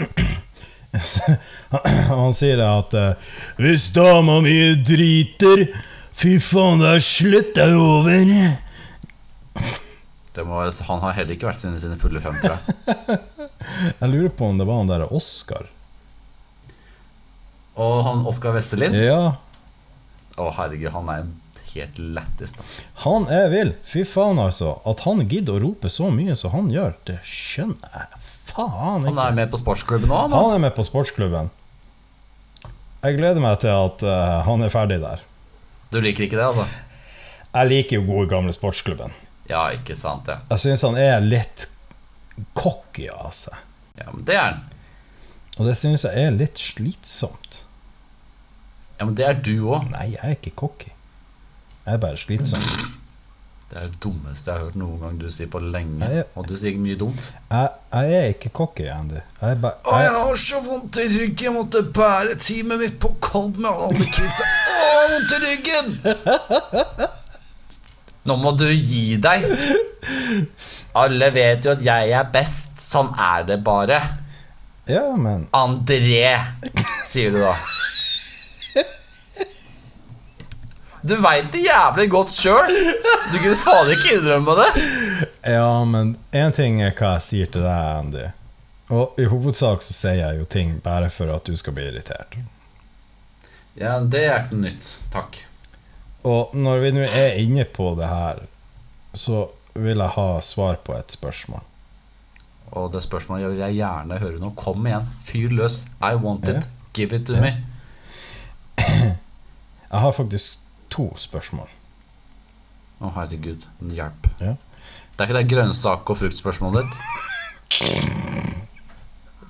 [2.10, 3.12] Han sier at eh,
[3.62, 5.68] Hvis dama mi driter,
[6.16, 8.56] fy faen, da slutter jeg over.
[10.34, 13.20] Det må, han har heller ikke vært sine, sine fulle fem, tror jeg.
[14.00, 15.66] Jeg lurer på om det var han der Oskar.
[17.80, 19.36] Og han Oskar Westerlin Ja,
[20.40, 21.28] Å, herregud, han er
[21.70, 22.64] helt lættis, da.
[23.04, 23.72] han er vill.
[23.86, 24.78] Fy faen, altså.
[24.88, 28.20] At han gidder å rope så mye som han gjør, det skjønner jeg
[28.50, 30.34] faen Han er med på sportsklubben nå, han.
[30.34, 31.50] Han er med på sportsklubben.
[33.00, 35.22] Jeg gleder meg til at uh, han er ferdig der.
[35.90, 36.66] Du liker ikke det, altså?
[37.50, 39.14] Jeg liker jo gode gamle sportsklubben.
[39.50, 40.36] Ja, ikke sant, ja.
[40.52, 41.66] Jeg syns han er litt
[42.56, 43.56] cocky av seg.
[43.98, 44.60] ja men det er han.
[45.58, 47.64] Og det syns jeg er litt slitsomt.
[49.00, 49.90] Ja, men det er du òg.
[49.90, 50.92] Nei, jeg er ikke cocky.
[51.86, 52.62] Jeg er bare slitsom.
[53.70, 56.02] Det er det dummeste jeg har hørt noen gang du sier på lenge.
[56.10, 57.28] Jeg- Og du sier mye dumt.
[57.52, 59.20] Jeg, jeg er ikke cocky, Andy.
[59.40, 61.44] Jeg ba, jeg jeg, har så vondt i ryggen.
[61.44, 64.44] Jeg måtte bære teamet mitt på kold med alle kidsa.
[64.74, 65.86] Å, vondt i ryggen!
[68.26, 69.46] Nå må du gi deg.
[70.98, 72.76] Alle vet jo at jeg er best.
[72.82, 74.00] Sånn er det bare.
[74.90, 76.34] ja, men André,
[77.06, 77.54] sier du da.
[81.02, 82.74] Du veit det jævlig godt sjøl.
[83.32, 84.68] Du kunne faen ikke innrømme det.
[85.54, 88.26] Ja, men én ting er hva jeg sier til deg, Andy.
[88.90, 92.36] Og i hovedsak så sier jeg jo ting bare for at du skal bli irritert.
[93.78, 94.90] Ja, det er ikke noe nytt.
[95.14, 95.38] Takk.
[96.28, 98.42] Og når vi nå er inne på det her,
[99.16, 99.46] så
[99.78, 101.62] vil jeg ha svar på et spørsmål.
[102.76, 104.52] Og det spørsmålet vil jeg gjerne høre nå.
[104.58, 105.06] Kom igjen.
[105.26, 105.80] Fyr løs.
[106.02, 106.68] I want it.
[106.94, 107.40] Give it to Ja.
[107.46, 107.54] me.
[109.90, 110.59] Jeg har faktisk
[110.92, 111.68] to spørsmål.
[113.00, 113.66] Å, herregud.
[113.96, 114.28] Hjelp.
[114.42, 114.54] Ja.
[115.14, 116.96] Det er ikke det grønnsak- og fruktspørsmålet ditt?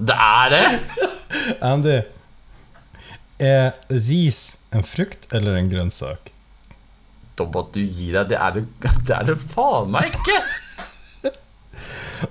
[0.00, 0.64] Det er det!
[1.66, 1.96] Andy,
[3.40, 4.40] er ris
[4.74, 6.31] en frukt eller en grønnsak?
[7.38, 8.33] Dobb at du gir deg.
[8.33, 10.40] Det er det, det, er det faen meg ikke!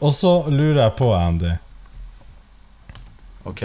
[0.05, 1.55] Og så lurer jeg på, Andy.
[3.49, 3.63] Ok.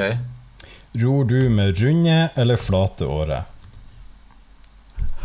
[1.02, 3.42] Ror du med runde eller flate åre?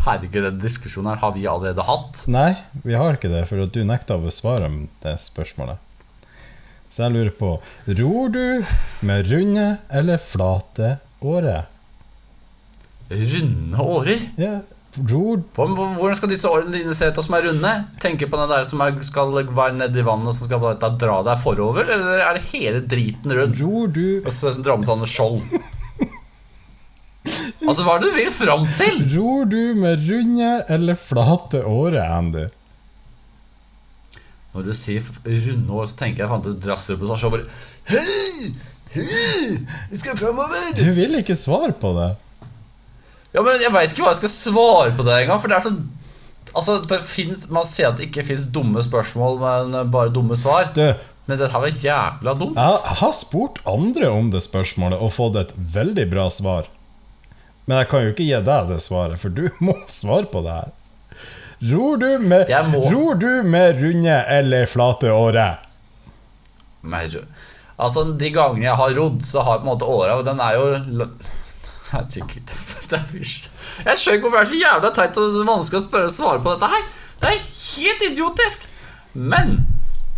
[0.05, 2.23] Herregud, den diskusjonen her har vi allerede hatt.
[2.31, 2.53] Nei,
[2.85, 4.69] vi har ikke det, for du nekta å besvare
[5.03, 5.81] det spørsmålet.
[6.89, 7.51] Så jeg lurer på
[7.99, 8.65] Ror du
[9.05, 11.61] med runde eller flate åre?
[13.09, 14.23] Runde årer?
[14.41, 14.55] Ja,
[14.97, 17.73] ror Hvordan skal disse årene dine se ut som er runde?
[18.01, 21.85] Tenker på den der som skal være nedi vannet og som skal dra deg forover?
[21.85, 23.61] Eller er det hele driten rundt?
[23.61, 25.45] Ror du Og så drar med sånne skjold.
[27.67, 29.01] Altså, hva er det du vil fram til?
[29.15, 32.47] Ror du med runde eller flate årer, Andy?
[34.55, 37.45] Når du sier runde år, så tenker jeg faen til drasser på seg og bare
[37.91, 38.49] Hei!
[38.95, 39.59] Hei!
[39.91, 40.71] Vi skal framover!
[40.79, 42.09] Du vil ikke svare på det.
[43.35, 45.41] Ja, men jeg veit ikke hva jeg skal svare på det engang.
[45.43, 45.75] For det er så
[46.49, 50.71] Altså, det finnes, Man sier at det ikke fins dumme spørsmål, men bare dumme svar.
[50.73, 50.81] Du,
[51.29, 52.57] Men dette var jævla dumt.
[52.57, 56.65] jeg har spurt andre om det spørsmålet og fått et veldig bra svar.
[57.69, 60.57] Men jeg kan jo ikke gi deg det svaret, for du må svare på det
[60.57, 60.75] her.
[61.69, 62.49] Ror du med,
[62.89, 65.49] ror du med runde eller flate åre?
[67.79, 70.55] Altså, de gangene jeg har rodd, så har jeg på en måte åra den er
[70.57, 71.09] jo
[71.89, 72.55] Herregud.
[72.89, 76.13] Er Jeg skjønner ikke hvorfor det er så jævla teit og vanskelig å spørre og
[76.13, 76.87] svare på dette her.
[77.21, 78.65] Det er helt idiotisk.
[79.13, 79.51] Men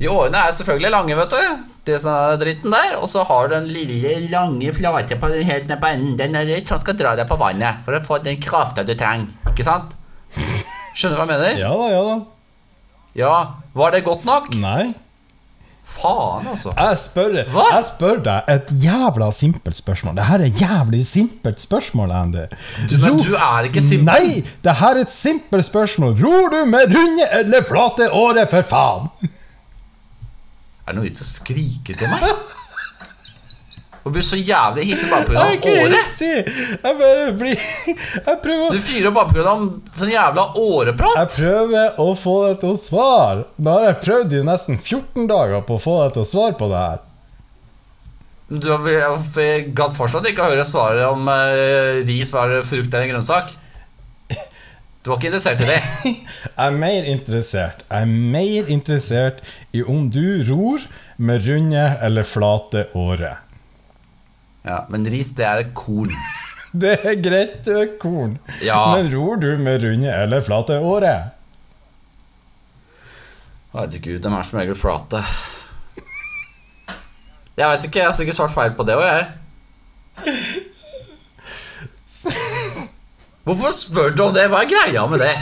[0.02, 1.68] de årene er selvfølgelig lange, vet du.
[1.86, 2.96] Det som er dritten der.
[2.98, 6.16] Og så har du den lille, lange flate på den helt ned på enden.
[6.18, 8.96] Den er litt som skal dra deg på vannet for å få den krafta du
[8.98, 9.30] trenger.
[9.52, 9.94] Ikke sant?
[10.98, 11.62] Skjønner du hva jeg mener?
[11.62, 12.18] Ja da, ja da.
[13.22, 13.36] Ja.
[13.78, 14.50] Var det godt nok?
[14.62, 14.92] Nei.
[15.92, 16.72] Faen, altså.
[16.78, 20.16] Jeg spør, jeg spør deg et jævla simpelt spørsmål.
[20.18, 22.46] Det her er jævlig simpelt spørsmål, Andy.
[22.88, 24.08] Du, men du er ikke simpel.
[24.08, 26.16] Nei, det her er et simpelt spørsmål.
[26.22, 29.38] Ror du med runde eller flate åre, for faen?
[30.82, 32.26] Er det noe vits å skrike til meg?
[34.02, 35.74] Og blir så jævlig hissig bare er pga.
[35.84, 36.14] året.
[36.22, 39.54] Jeg bare blir Jeg prøver Du fyrer bare pga.
[39.94, 41.20] sånn jævla åreprat.
[41.20, 43.46] Jeg prøver å få deg til å svare.
[43.62, 46.58] Nå har jeg prøvd i nesten 14 dager på å få deg til å svare
[46.58, 47.00] på det her.
[48.52, 48.68] Du
[49.78, 53.54] gadd fortsatt ikke å høre svaret om eh, ris var frukt eller grønnsak.
[55.02, 55.80] Du var ikke interessert i det?
[56.46, 59.40] Jeg er mer interessert Jeg er mer interessert
[59.74, 60.84] i om du ror
[61.22, 63.42] med runde eller flate årer.
[64.66, 66.14] Ja, Men ris, det er korn.
[66.72, 68.38] Det er greit, det er korn.
[68.64, 68.78] Ja.
[68.96, 71.12] Men ror du med runde eller flate åre?
[73.74, 75.20] Herregud, de er som regel flate.
[77.60, 80.64] Jeg veit ikke, jeg har sikkert svart feil på det òg, jeg.
[83.44, 84.46] Hvorfor spør du om det?
[84.52, 85.34] Hva er greia med det?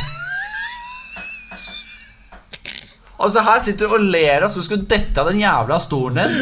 [3.20, 6.20] Altså, her sitter du og ler av så du skulle dette av den jævla stolen
[6.24, 6.34] din.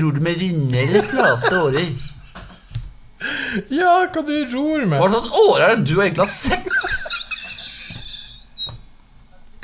[0.00, 1.90] Ror du med runde eller flate årer?
[3.72, 4.98] Ja, hva du ror med?
[5.00, 7.03] Hva slags årer er det du egentlig har sett?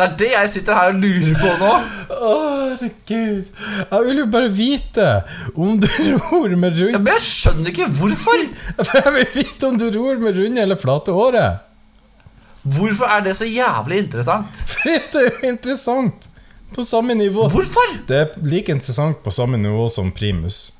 [0.00, 1.70] Det er det jeg sitter her og lurer på nå.
[2.08, 3.48] Herregud.
[3.90, 5.08] Jeg vil jo bare vite
[5.52, 5.88] om du
[6.30, 8.46] ror med Ja, men jeg skjønner ikke hvorfor.
[8.80, 11.60] Jeg vil vite om du ror med runde eller flate håret.
[12.62, 14.62] Hvorfor er det så jævlig interessant?
[14.72, 16.30] For det er jo interessant.
[16.72, 17.48] På samme nivå.
[17.50, 17.96] Hvorfor?
[18.08, 20.70] Det er like interessant på samme nivå som primus.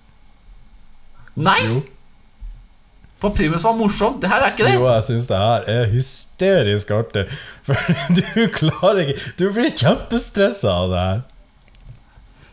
[1.36, 1.56] Nei!
[1.66, 1.80] Jo.
[3.20, 4.22] For primus var morsomt.
[4.22, 4.74] Det her er ikke det.
[4.78, 7.26] Jo, jeg syns det her er hysterisk artig.
[7.68, 7.76] For
[8.16, 11.20] du klarer ikke Du blir kjempestressa av det her.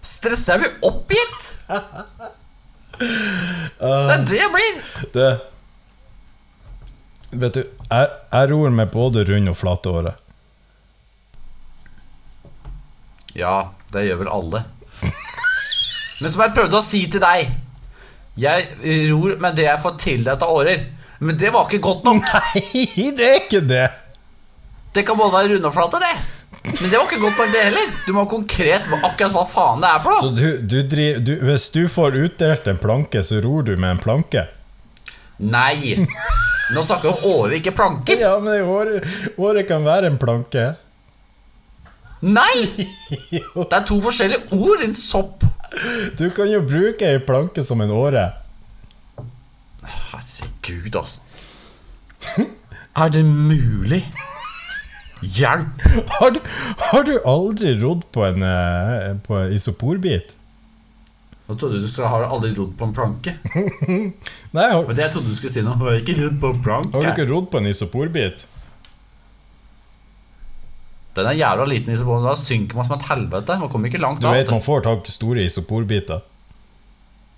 [0.07, 1.47] Stresser jeg blir oppgitt?
[2.97, 4.81] Det er det jeg blir.
[5.17, 5.29] Det
[7.37, 10.13] Vet du, jeg, jeg ror med både rund og flate åre.
[13.35, 14.61] Ja, det gjør vel alle.
[16.21, 17.51] Men som jeg prøvde å si til deg
[18.37, 20.83] Jeg ror med det jeg får tildelt av årer.
[21.19, 22.27] Men det var ikke godt nok.
[22.29, 23.85] Nei, det er ikke det!
[24.93, 26.15] Det kan både være runde det.
[26.67, 27.89] Men det var ikke godt nok, det heller.
[28.05, 30.37] Du må ha konkret akkurat hva faen det er for Så noe.
[30.37, 34.01] du, du driver du, Hvis du får utdelt en planke, så ror du med en
[34.01, 34.45] planke?
[35.37, 35.97] Nei.
[36.73, 38.19] Nå snakker vi om årer, ikke planker.
[38.21, 39.05] Ja, men året,
[39.37, 40.71] året kan være en planke.
[42.25, 42.87] Nei!
[43.53, 45.45] Det er to forskjellige ord, din sopp.
[46.17, 48.29] Du kan jo bruke ei planke som en åre.
[49.83, 51.21] Herregud, altså.
[52.97, 54.01] Er det mulig?
[55.21, 55.83] Hjelp!
[56.19, 56.39] Har du,
[56.91, 60.33] har du aldri rodd på en, eh, på en isoporbit?
[61.47, 63.33] Nå trodde du skulle ha aldri rodd på en planke.
[64.57, 65.77] Nei, har, Men det jeg trodde du skulle si nå.
[65.79, 66.93] Har jeg ikke rodd på en planke?
[66.97, 68.47] har du ikke rodd på en isoporbit?
[71.17, 73.55] Den er jævla liten isopor, så da synker man som et helvete.
[73.61, 76.21] Man kommer ikke langt Du vet man får tak i store isoporbiter.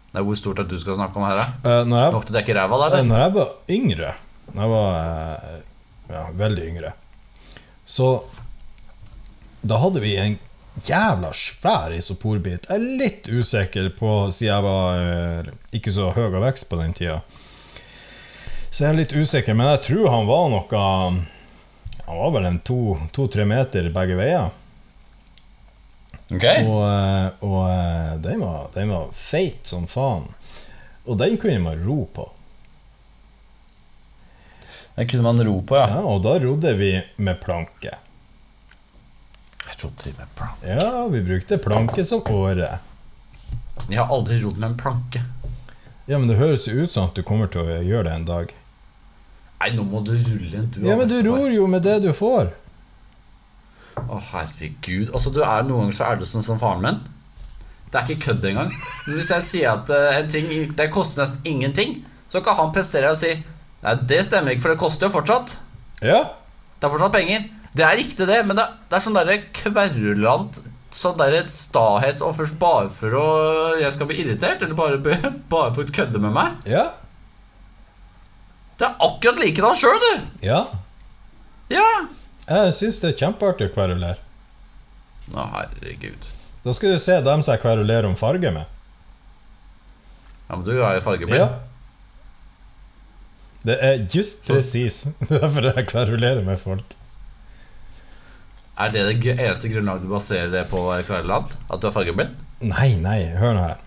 [0.10, 1.40] Det er hvor stort er det du skal snakke om her?
[1.64, 2.94] Eh, når, jeg, Nok til å dekke ræva, der?
[2.96, 3.10] eh, eller?
[3.12, 4.14] når jeg var yngre
[4.50, 5.60] Når jeg var eh,
[6.10, 6.94] ja, veldig yngre
[7.86, 8.08] Så
[9.62, 10.40] Da hadde vi en
[10.88, 12.66] jævla svær isoporbit.
[12.70, 16.94] Jeg er litt usikker på, siden jeg var ikke så høy av vekst på den
[16.96, 17.18] tida.
[18.70, 20.84] Så jeg er litt usikker, men jeg tror han var noe
[22.10, 22.60] Han var vel en
[23.14, 24.50] to-tre meter begge veier.
[26.34, 26.46] Ok.
[26.66, 30.26] Og, eh, og eh, den, var, den var feit som faen.
[31.06, 32.26] Og den kunne man ro på.
[34.96, 35.86] Den kunne man ro på, ja.
[35.90, 37.94] Ja, og da rodde vi med planke.
[39.68, 40.74] Jeg trodde med planke?
[40.82, 42.80] Ja, vi brukte planke som åre.
[43.86, 45.22] Jeg har aldri rodd med en planke.
[46.10, 48.28] Ja, men det høres jo ut som at du kommer til å gjøre det en
[48.34, 48.58] dag.
[49.60, 50.82] Nei, nå må du rulle inn, du.
[50.88, 52.54] Ja, men du ror jo med det du får.
[54.00, 55.10] Å, herregud.
[55.12, 57.02] Altså, du er Noen ganger så er du sånn som faren min.
[57.90, 58.72] Det er ikke kødd engang.
[59.06, 60.46] Men Hvis jeg sier at uh, en ting
[60.78, 61.96] Det koster nesten ingenting,
[62.30, 65.54] så kan han prestere og si Nei, det stemmer ikke, for det koster jo fortsatt.
[66.04, 66.20] Ja.
[66.80, 67.46] Det er fortsatt penger.
[67.76, 72.88] Det er riktig, det, men det, det er sånn derre kverulant Sånn derre stahetsoffers bare
[72.90, 73.26] for å
[73.78, 74.98] jeg skal bli irritert, eller bare,
[75.54, 76.56] bare for å kødde med meg.
[76.66, 76.88] Ja.
[78.80, 80.12] Det er akkurat likedan sjøl, du!
[80.46, 80.64] Ja.
[81.70, 81.88] Ja.
[82.50, 84.22] Jeg syns det er kjempeartig å kverulere.
[85.36, 86.30] Å, herregud.
[86.64, 88.72] Da skal du se dem som jeg kverulerer om farge med.
[90.50, 91.44] Ja, men du er jo fargeblind.
[91.44, 91.50] Ja.
[93.68, 96.96] Det er just presis derfor jeg kverulerer med folk.
[98.80, 101.58] Er det det eneste grunnlaget du baserer det på være kverulant?
[101.68, 102.38] At du er fargeblind?
[102.64, 103.82] Nei, nei, hør nå her.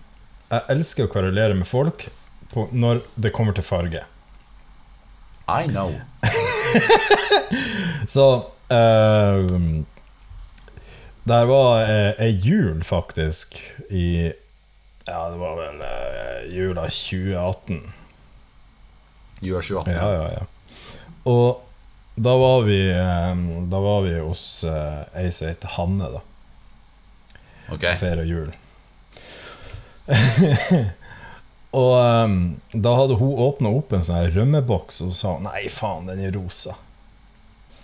[0.53, 2.05] Jeg elsker å kverulere med folk
[2.53, 4.05] på, når det kommer til farge.
[5.47, 5.93] I know.
[8.07, 8.35] Så
[8.69, 9.49] eh,
[11.23, 14.31] Der var eh, ei jul, faktisk, i
[15.05, 17.93] Ja, det var vel uh, jula 2018.
[19.41, 19.91] You are 28.
[19.91, 20.45] Ja, ja, ja.
[21.23, 21.63] Og
[22.15, 23.35] da var vi eh,
[23.67, 26.21] Da var vi hos uh, ei som heter Hanne, da.
[27.75, 27.83] Ok.
[27.99, 28.53] Feira jul.
[31.73, 32.37] og um,
[32.73, 36.75] da hadde hun åpna opp en sånn rømmeboks og sa Nei, faen, den er rosa.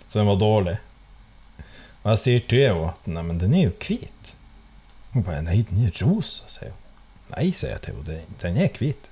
[0.06, 0.76] Så den var dårlig.
[2.02, 4.34] Og jeg sier til henne at nei, men den er jo hvit.
[5.14, 6.78] Hun bare Nei, den er rosa, sier hun.
[7.34, 8.20] Nei, sier jeg til henne.
[8.42, 9.10] Den, er hvit.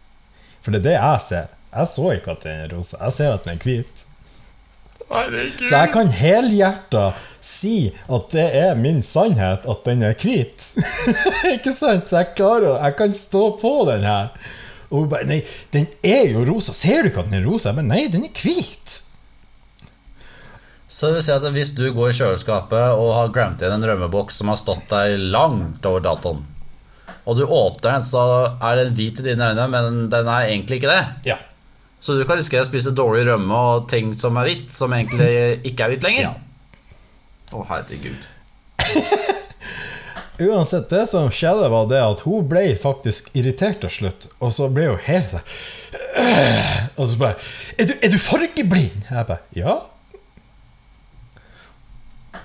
[0.62, 1.56] For det er det jeg ser.
[1.74, 3.00] Jeg så ikke at den er rosa.
[3.02, 4.04] Jeg ser at den er hvit.
[5.08, 7.04] Så jeg kan helhjerta
[7.44, 7.76] si
[8.12, 10.70] at det er min sannhet at den er hvit.
[11.54, 12.10] ikke sant?
[12.10, 14.32] Så jeg klarer å Jeg kan stå på den her.
[14.88, 15.42] Og hun bare Nei,
[15.74, 16.72] den er jo rosa.
[16.76, 17.70] Ser du ikke at den er rosa?
[17.70, 18.96] Jeg bare, Nei, den er hvit.
[20.88, 23.84] Så det vil si at hvis du går i kjøleskapet og har glemt igjen en
[23.90, 26.40] rømmeboks som har stått der langt over datoen,
[27.28, 28.22] og du åpner den, så
[28.56, 31.02] er den hvit i dine øyne, men den er egentlig ikke det.
[31.28, 31.36] Ja.
[32.00, 35.60] Så du kan risikere å spise dårlig rømme og ting som er hvitt, som egentlig
[35.68, 36.38] ikke er hvitt lenger.
[37.52, 38.28] Å, herregud.
[40.38, 44.28] Uansett, det som skjedde, var det at hun ble faktisk irritert til slutt.
[44.38, 45.46] Og så ble hun helt sånn
[47.00, 47.38] Og så bare
[47.78, 49.78] er du, 'Er du fargeblind?' Jeg bare Ja.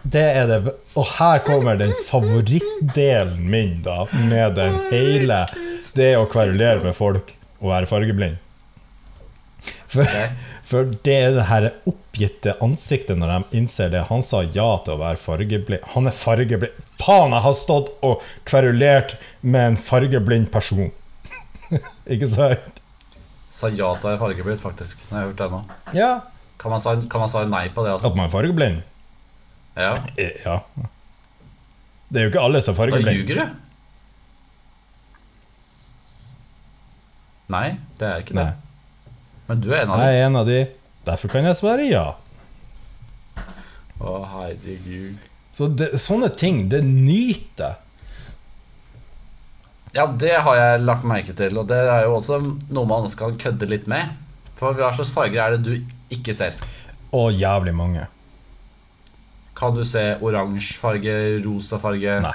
[0.03, 5.45] Det er det Og her kommer den favorittdelen min, da, med den hele
[5.95, 8.37] Det å kverulere med folk og være fargeblind.
[9.93, 10.09] For,
[10.69, 14.05] for det er det her oppgitte ansiktet når de innser det.
[14.09, 15.85] Han sa ja til å være fargeblind.
[15.95, 16.85] Han er fargeblind.
[17.03, 20.89] Faen, jeg har stått og kverulert med en fargeblind person.
[22.13, 22.81] Ikke sant?
[23.53, 25.05] Sa ja til å være fargeblind, faktisk.
[25.09, 25.61] Når jeg har hørt det nå.
[25.99, 26.11] Ja.
[26.61, 27.93] Kan man, kan man svare nei på det?
[27.95, 28.09] Altså?
[28.09, 28.81] At man er fargeblind?
[29.77, 29.93] Ja.
[30.17, 30.59] Eh, Ja.
[32.13, 33.07] Det er jo ikke alle som er fargeblind.
[33.09, 33.59] Da ljuger du.
[37.53, 37.67] Nei,
[37.99, 38.43] det er ikke det.
[38.45, 38.72] Nei.
[39.47, 40.07] Men du er en av dem.
[40.07, 40.59] Jeg er en av de.
[41.07, 42.05] Derfor kan jeg svare ja.
[44.03, 45.29] Å, herregud.
[45.53, 47.77] Så det, sånne ting, det nyter
[49.93, 52.39] Ja, det har jeg lagt merke til, og det er jo også
[52.73, 54.15] noe man skal kødde litt med.
[54.57, 56.57] For hva slags farger er det du ikke ser?
[57.13, 58.07] Å, jævlig mange.
[59.53, 61.13] Kan du se oransje farge,
[61.45, 62.17] rosa farge?
[62.25, 62.33] Nei.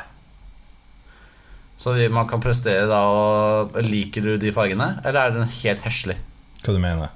[1.79, 6.19] Så man kan prestere da og Liker du de fargene, eller er den helt heslig?
[6.65, 7.15] Hva du mener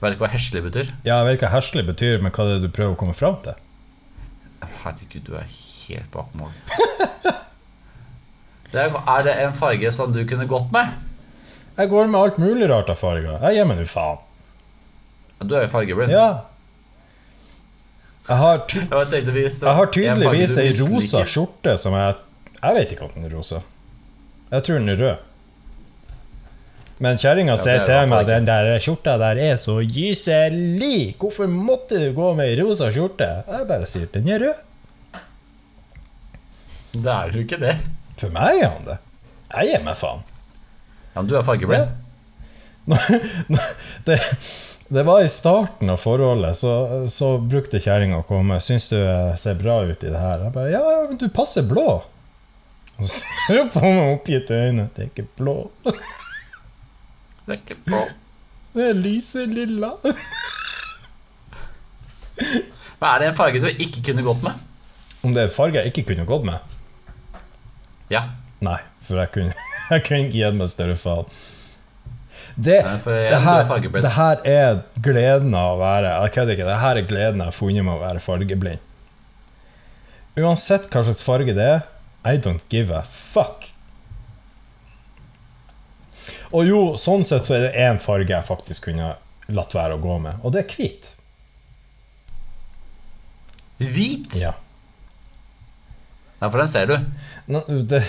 [0.00, 0.90] Vet ikke hva heslig betyr?
[1.06, 3.16] Ja, jeg vet ikke hva herselig betyr, men hva det er du prøver å komme
[3.16, 3.56] fram til?
[4.82, 6.52] Herregud, du er helt bak mål.
[8.66, 10.90] Det er, er det en farge som du kunne gått med?
[11.78, 13.38] Jeg går med alt mulig rart av farger.
[13.46, 14.18] Jeg gir meg nå faen.
[15.44, 16.12] Du er jo fargeblind.
[16.12, 16.26] Ja.
[18.26, 22.16] Jeg har, ty det tydeligvis ei rosa skjorte som jeg
[22.56, 23.62] Jeg vet ikke om den er rosa.
[24.50, 25.24] Jeg tror den er rød.
[27.04, 31.16] Men kjerringa sier er til meg at meg den der skjorta der er så gyselig.
[31.20, 33.28] Hvorfor måtte du gå med ei rosa skjorte?
[33.44, 34.62] Jeg bare sier den er rød.
[36.96, 37.74] Det er jo ikke det.
[38.16, 38.96] For meg er han det.
[39.52, 40.24] Jeg gir meg faen.
[41.12, 41.92] Ja, men du er fargeblind.
[44.06, 44.16] det,
[44.88, 46.72] det var i starten av forholdet, så,
[47.12, 48.60] så brukte kjerringa å komme.
[48.62, 48.98] 'Syns du
[49.40, 52.02] ser bra ut i det her?' Jeg bare 'Ja, ja, men du passer blå'.
[52.96, 54.88] Og så ser hun på meg oppgitt oppgitte øyne.
[54.94, 55.58] 'Det er ikke blå.
[57.46, 58.00] Det er ikke bra.
[58.74, 59.94] Det er lyse lilla'.
[63.00, 64.64] Men er det en farge du ikke kunne gått med?
[65.24, 66.58] Om det er en farge jeg ikke kunne gått med?
[68.12, 68.22] Ja.
[68.64, 69.54] Nei, for jeg kunne,
[69.92, 71.28] jeg kunne ikke gitt meg større faen.
[72.56, 76.54] Det, Nei, jeg- det, er her, det her er gleden av å være Jeg kødder
[76.56, 76.68] ikke.
[76.70, 78.80] Det her er gleden jeg har funnet med å være fargeblind.
[80.36, 81.84] Uansett hva slags farge det er,
[82.26, 83.68] I don't give a fuck.
[86.56, 89.12] Og jo, sånn sett så er det én farge jeg faktisk kunne
[89.52, 91.10] latt være å gå med, og det er hvit.
[93.82, 94.38] Hvit?
[94.40, 94.54] Ja.
[96.40, 96.96] Ja, for den ser du.
[97.52, 98.02] Nå, Det,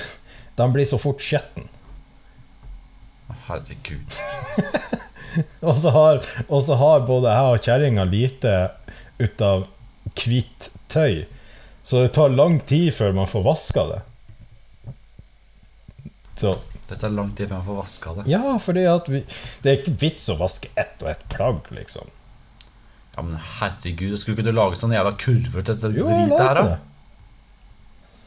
[0.60, 1.68] den blir så fort skjetten.
[3.48, 4.18] Herregud.
[5.62, 8.54] Og så har, og så har både jeg og kjerringa lite
[9.20, 9.68] ut av
[10.18, 11.28] hvitt tøy.
[11.86, 14.00] Så det tar lang tid før man får vaska det.
[16.42, 16.56] Så
[16.88, 18.24] Det tar lang tid før man får vaska det.
[18.32, 19.20] ja, fordi at vi
[19.64, 22.08] Det er ikke vits å vaske ett og ett plagg, liksom.
[23.18, 26.78] Ja, men herregud, skulle ikke du lage sånn jævla kurver til dette dritet her, da?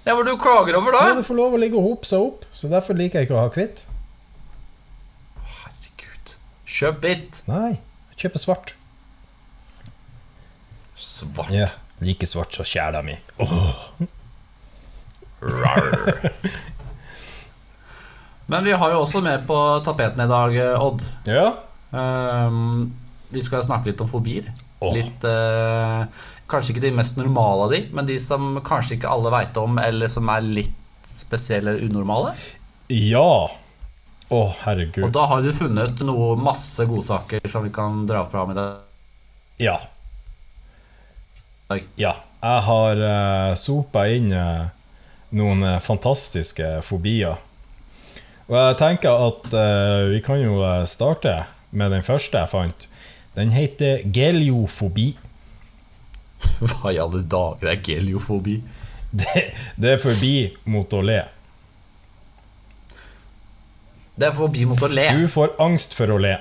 [0.04, 1.00] Ja, hva du klager over, da?
[1.06, 3.28] Ja, du det får lov å ligge og hope seg opp, så derfor liker jeg
[3.28, 3.78] ikke å ha hvitt.
[5.61, 6.26] Herregud.
[6.66, 7.34] Kjøp hvitt.
[7.48, 7.72] Nei,
[8.11, 8.68] jeg kjøper svart.
[11.00, 11.52] Svart.
[11.54, 11.68] Ja,
[12.04, 13.16] like svart som kjæla mi.
[18.51, 21.05] Men vi har jo også med på tapeten i dag, Odd.
[21.30, 21.46] Ja.
[21.94, 22.90] Ehm,
[23.30, 24.48] vi skal snakke litt om fobier.
[24.80, 24.94] Oh.
[24.96, 26.07] Litt uh,
[26.51, 29.76] Kanskje ikke de mest normale av de, men de som kanskje ikke alle veit om,
[29.78, 32.32] eller som er litt spesielle eller unormale.
[32.90, 33.46] Ja.
[34.30, 35.12] Å, Og herregud.
[35.14, 38.82] da har du funnet noe masse godsaker som vi kan dra fram i dag.
[39.62, 39.76] Ja.
[42.01, 42.16] Ja.
[42.40, 44.66] Jeg har uh, sopa inn uh,
[45.36, 47.38] noen eh, fantastiske fobier.
[48.51, 51.36] Og jeg tenker at uh, vi kan jo eh, starte
[51.70, 52.86] med den første jeg fant.
[53.36, 55.12] Den heter geliofobi.
[56.59, 58.57] Hva i alle dager er geliofobi?
[59.11, 59.44] Det,
[59.78, 60.34] det er forbi
[60.70, 61.20] mot å le.
[64.18, 65.07] Det er forbi mot å le.
[65.14, 66.34] Du får angst for å le.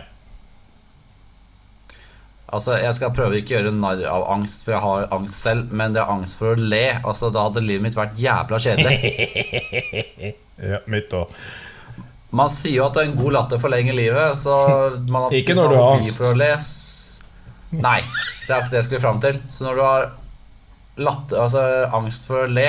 [2.50, 5.70] Altså, Jeg skal prøve ikke å gjøre narr av angst, for jeg har angst selv,
[5.70, 6.86] men det er angst for å le.
[7.04, 8.98] Altså, Da hadde livet mitt vært jævla kjedelig.
[10.74, 11.30] Ja, mitt òg.
[12.36, 14.56] Man sier jo at en god latter forlenger livet, så
[15.08, 17.24] man har, Ikke når du har angst.
[17.74, 18.00] Nei,
[18.46, 19.40] det er ikke det jeg skulle fram til.
[19.50, 20.06] Så når du har
[21.00, 21.64] latter, altså,
[21.98, 22.68] angst for å le,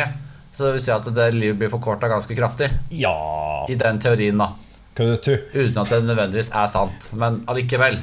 [0.57, 2.71] så vil si at det livet blir forkorta ganske kraftig.
[2.93, 3.15] Ja
[3.69, 4.53] I den teorien, da.
[5.01, 7.11] Uten at det nødvendigvis er sant.
[7.17, 8.01] Men allikevel.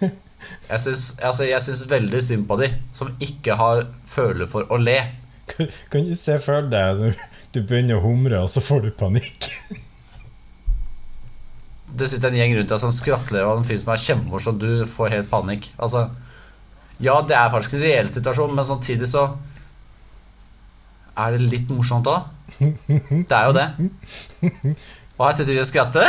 [0.70, 4.78] Jeg syns, altså, jeg syns veldig synd på de som ikke har føler for å
[4.80, 4.96] le.
[5.50, 7.18] Kan kan du se for deg når
[7.52, 9.50] du begynner å humre, og så får du panikk?
[11.98, 14.84] Det sitter en gjeng rundt deg som skratler av en film som er kjempemorsom, du
[14.88, 15.70] får helt panikk.
[15.82, 16.06] Altså,
[17.02, 19.24] ja, det er faktisk en reell situasjon, men samtidig så
[21.20, 22.28] er det litt morsomt òg.
[22.60, 23.66] Det er jo det.
[25.20, 26.06] Og her sitter vi og skratter.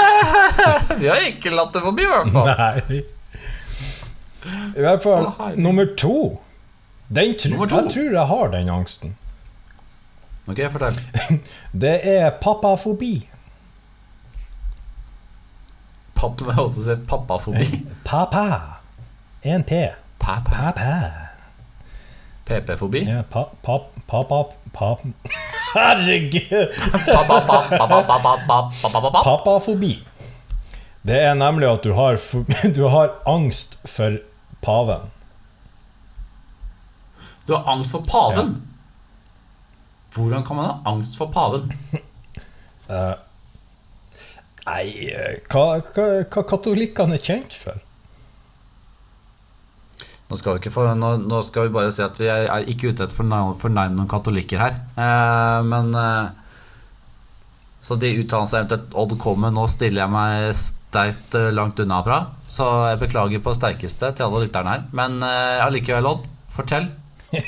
[1.02, 2.52] Vi har ikke latt det forbi, i hvert fall.
[2.52, 3.02] Nei.
[4.72, 5.28] I hvert fall
[5.60, 6.40] nummer to.
[7.12, 7.82] Den tr Nummer to?
[7.82, 9.18] Jeg tror jeg har den angsten.
[10.48, 10.98] Ok, fortell.
[11.84, 13.14] Det er pappafobi.
[16.22, 17.82] Papp vil også si pappafobi.
[18.06, 18.46] Pappa.
[19.44, 19.72] En P.
[20.22, 20.74] Pappa.
[22.46, 23.00] PP-fobi.
[23.08, 24.44] Ja, pa, pap, pappa,
[24.74, 25.02] pap.
[25.74, 26.68] Herregud!
[27.06, 29.24] Pappa.
[29.24, 29.96] Pappafobi.
[31.02, 32.20] Det er nemlig at du har,
[32.78, 34.20] du har angst for
[34.62, 35.10] paven.
[37.48, 38.60] Du har angst for paven?
[40.14, 41.72] Hvordan kan man ha angst for paven?
[44.68, 47.80] Nei, eh, hva, hva, hva katolikkene er kjent for?
[50.32, 53.04] Nå skal, få, nå, nå skal vi bare si at vi er, er ikke ute
[53.04, 54.78] etter å fornærme noen katolikker her.
[54.96, 56.30] Eh, men eh,
[57.84, 62.22] Så de uttalelsene eventuelt Odd kommer nå stiller jeg meg sterkt eh, langt unna fra.
[62.48, 64.86] Så jeg beklager på sterkeste til alle lytterne her.
[64.96, 66.88] Men eh, allikevel, Odd, fortell.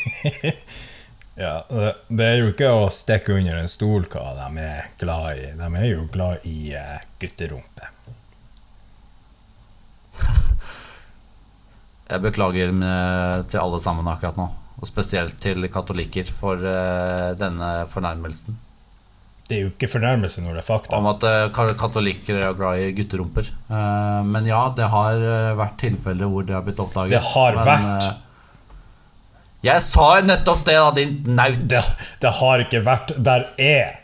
[1.35, 1.65] Ja,
[2.09, 5.51] det- er jo ikke å stikke under en stol hva de er glad i.
[5.57, 7.89] De er jo glad i eh, gutterumpe.
[12.11, 14.49] Jeg beklager med, til alle sammen akkurat nå.
[14.83, 18.57] Og spesielt til katolikker for uh, denne fornærmelsen.
[19.43, 20.97] Det er jo ikke fornærmelse når det er fakta.
[20.97, 23.49] Om at uh, katolikker er glad i gutterumper.
[23.67, 27.17] Eh, men ja, det har eh, vært tilfeller hvor det har blitt oppdaget.
[27.17, 28.22] Det har men, vært.
[29.63, 31.59] Jeg sa jo nettopp det, da, din naut.
[31.71, 31.81] Det,
[32.21, 33.99] det har ikke vært Der er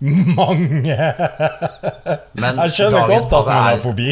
[0.00, 0.96] mange
[2.34, 4.08] Men Jeg skjønner godt at man er- er forbi.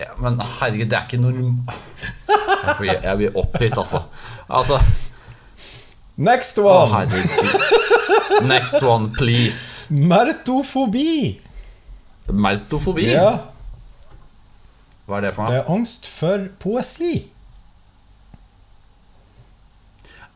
[0.00, 1.68] Ja, men herregud, det er ikke norm...
[2.28, 4.00] Jeg blir, jeg blir oppgitt, altså.
[4.48, 4.78] Altså
[6.20, 6.88] Next Å, one!
[6.94, 8.46] herregud.
[8.48, 9.92] Next one, please.
[9.92, 11.40] Mertofobi.
[12.32, 13.10] Mertofobi?
[13.12, 13.30] Ja,
[15.08, 17.12] Hva er det for det er angst for poesi.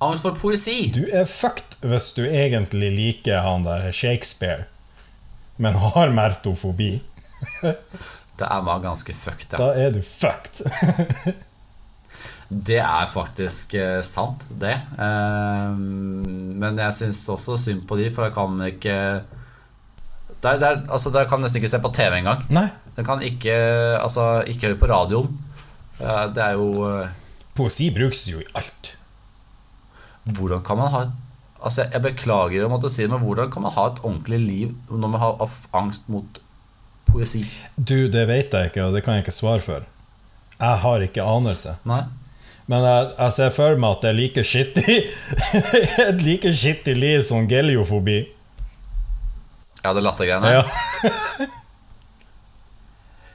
[0.05, 0.91] Angst for poesi.
[0.95, 4.65] Du er fucked hvis du egentlig liker han der Shakespeare,
[5.61, 6.97] men har mertofobi.
[8.35, 9.59] Det er bare ganske fucked, ja.
[9.61, 10.65] Da er du fucked.
[12.49, 14.75] Det er faktisk eh, sant, det.
[14.75, 18.97] Eh, men jeg syns også synd på de, for jeg kan ikke
[20.45, 22.43] det er, det er, altså, det kan nesten ikke se på TV engang.
[22.99, 23.55] Den kan ikke,
[23.97, 25.31] altså, ikke høre på radioen.
[26.01, 27.07] Eh, det er jo
[27.55, 28.97] poesi brukes jo i alt.
[30.25, 31.05] Hvordan kan man ha
[31.65, 34.73] Altså, jeg beklager å måtte si det, men hvordan kan man ha et ordentlig liv
[34.91, 35.39] når man har
[35.73, 36.41] angst mot
[37.09, 37.41] poesi?
[37.79, 39.87] Du, det vet jeg ikke, og det kan jeg ikke svare for.
[40.59, 41.79] Jeg har ikke anelse.
[41.89, 42.03] Nei?
[42.69, 44.95] Men jeg, jeg ser for meg at det er like skittig
[46.09, 48.19] Et like skittig liv som geliofobi.
[49.85, 50.53] Ja, det lattergreiene?
[50.53, 51.49] Ja.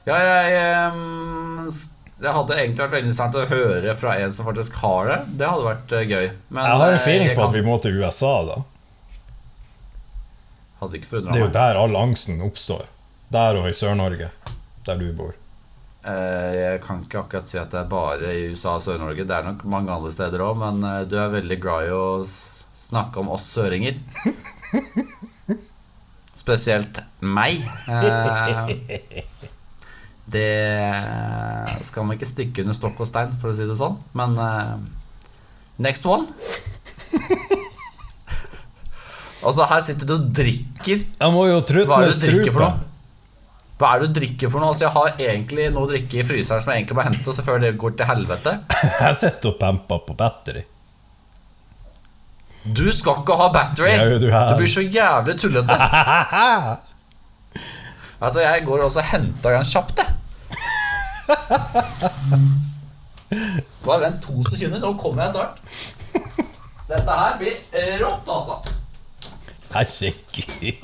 [0.08, 0.92] Ja, jeg,
[1.70, 1.90] s-
[2.20, 5.18] det hadde egentlig vært veldig interessant å høre fra en som faktisk har det.
[5.40, 6.26] Det hadde vært eh, gøy.
[6.50, 8.56] Men Jeg har en eh, feeling på kan- at vi må til USA, da.
[10.80, 12.84] Hadde ikke Det er jo der all angsten oppstår.
[13.30, 14.28] Der og i Sør-Norge,
[14.86, 15.34] der du bor.
[16.04, 19.26] Eh, Jeg kan ikke akkurat si at det er bare i USA og Sør-Norge.
[19.28, 23.20] Det er nok mange andre steder òg, men du er veldig glad i å snakke
[23.20, 23.94] om oss søringer.
[26.40, 27.60] Spesielt meg.
[30.30, 33.96] Det skal man ikke stikke under stokk og stein, for å si det sånn.
[34.18, 34.76] Men uh,
[35.82, 36.30] next one.
[39.40, 42.52] Altså, her sitter du og drikker Jeg må jo trutte hva er det du drikker
[42.52, 42.88] for noe?
[43.80, 44.74] Hva er det du drikker for noe?
[44.74, 47.44] Altså, jeg har egentlig noe å drikke i fryseren som jeg egentlig må hente så
[47.46, 48.52] før det går til helvete.
[49.06, 50.66] Jeg sitter og pamper på battery.
[52.76, 53.94] Du skal ikke ha battery!
[53.96, 55.78] Ja, du, du blir så jævlig tullete.
[58.20, 60.19] Vet du, jeg går også og henter en kjapt, jeg.
[63.86, 65.56] Bare vent to sekunder, nå kommer jeg snart.
[66.90, 67.56] Dette her blir
[68.02, 68.54] rått, altså.
[69.70, 70.82] Herregud.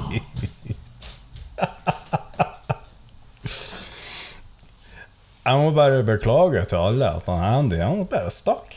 [5.46, 8.74] Jeg må bare beklage til alle at han Andy han bare stakk.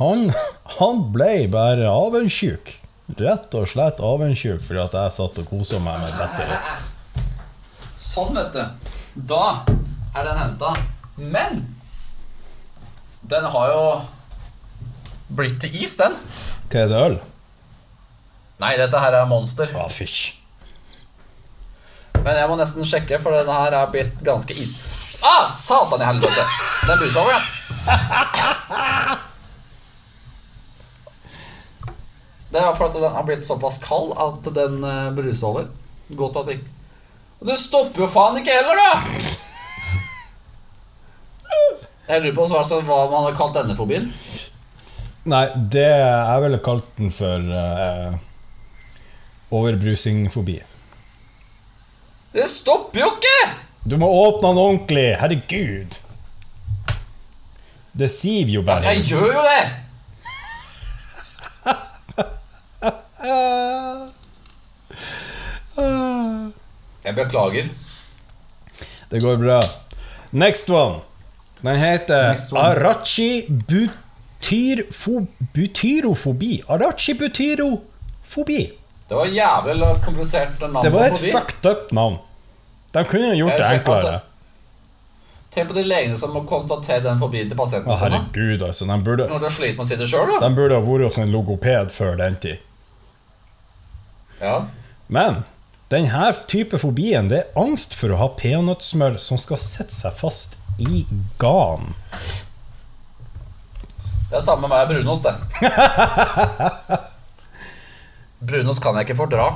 [0.00, 0.30] Han,
[0.78, 2.72] han ble bare avundsjuk.
[3.20, 6.44] Rett og slett avundsjuk fordi at jeg satt og kosa meg med dette.
[8.00, 8.62] Sånn, vet du.
[9.30, 9.44] Da
[10.14, 10.74] er den henta.
[11.16, 11.62] Men
[13.22, 13.84] den har jo
[15.34, 16.16] blitt til is, den.
[16.70, 17.18] Hva er det, øl?
[18.62, 19.70] Nei, dette her er Monster.
[19.78, 20.34] Ah, fysj.
[22.24, 24.78] Men jeg må nesten sjekke, for den her er blitt ganske is...
[25.24, 26.44] Ah, satan i helvete!
[26.84, 27.40] Den bruser over, ja.
[32.54, 35.64] Det er for at den har blitt såpass kald at den eh, bruser over.
[36.14, 36.74] Godt at det ikke
[37.44, 39.33] det stopper jo faen ikke heller, da!
[42.08, 44.10] Jeg lurer på hva, hva man har kalt denne fobien.
[45.24, 48.12] Nei, det Jeg ville kalt den for uh,
[49.54, 50.58] overbrusingfobi.
[52.34, 53.38] Det stopper jo ikke!
[53.88, 55.16] Du må åpne den ordentlig!
[55.20, 55.96] Herregud!
[57.94, 58.84] Det siver jo bare.
[58.90, 59.64] Jeg gjør jo det!
[67.04, 67.68] Jeg beklager.
[69.10, 69.60] Det går bra.
[70.32, 71.00] Next one.
[71.64, 72.36] Den heter.
[72.60, 76.62] Arachi butyrfo, butyrofobi.
[76.68, 78.72] Arachi butyrofobi.
[79.08, 80.84] Det var jævlig komplisert navn.
[80.84, 81.30] Det var et fobi.
[81.32, 82.16] fucked up navn.
[82.94, 84.20] De kunne gjort det enklere.
[85.54, 88.10] Tenk på de legene som må konstatere den fobien til pasienten Å, sin.
[88.10, 88.86] herregud, altså.
[88.90, 90.40] De burde, Når med å si det sjøl, da.
[90.48, 92.56] de burde ha vært hos en logoped før den tid.
[94.40, 94.56] Ja.
[95.06, 95.44] Men
[95.92, 100.58] denne type fobien det er angst for å ha peanøttsmør som skal sette seg fast
[100.78, 101.06] i
[101.38, 101.94] Gan.
[104.30, 105.34] Det er samme med meg brunost, det.
[108.48, 109.50] brunost kan jeg ikke fordra.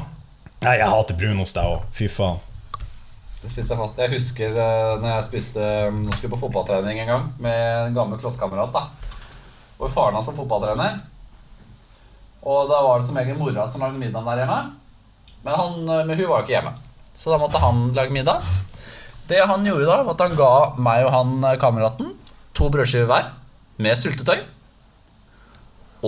[0.62, 1.88] Nei, jeg hater brunost, jeg òg.
[1.94, 2.38] Fy faen.
[3.38, 4.00] Det sitter seg fast.
[4.02, 7.58] Jeg husker uh, når jeg spiste um, Nå skulle jeg på fotballtrening en gang med
[7.88, 8.74] en gammel klassekamerat.
[8.74, 8.88] da
[9.78, 10.98] Hvor faren hans var fotballtrener.
[12.42, 14.58] Og da var det som regel mora som lagde middag der hjemme.
[15.44, 16.72] Men, han, uh, men hun var jo ikke hjemme,
[17.14, 18.42] så da måtte han lage middag.
[19.28, 20.50] Det han gjorde da, var at han ga
[20.80, 22.14] meg og han uh, kameraten
[22.56, 23.28] to brødskiver hver
[23.78, 24.40] med syltetøy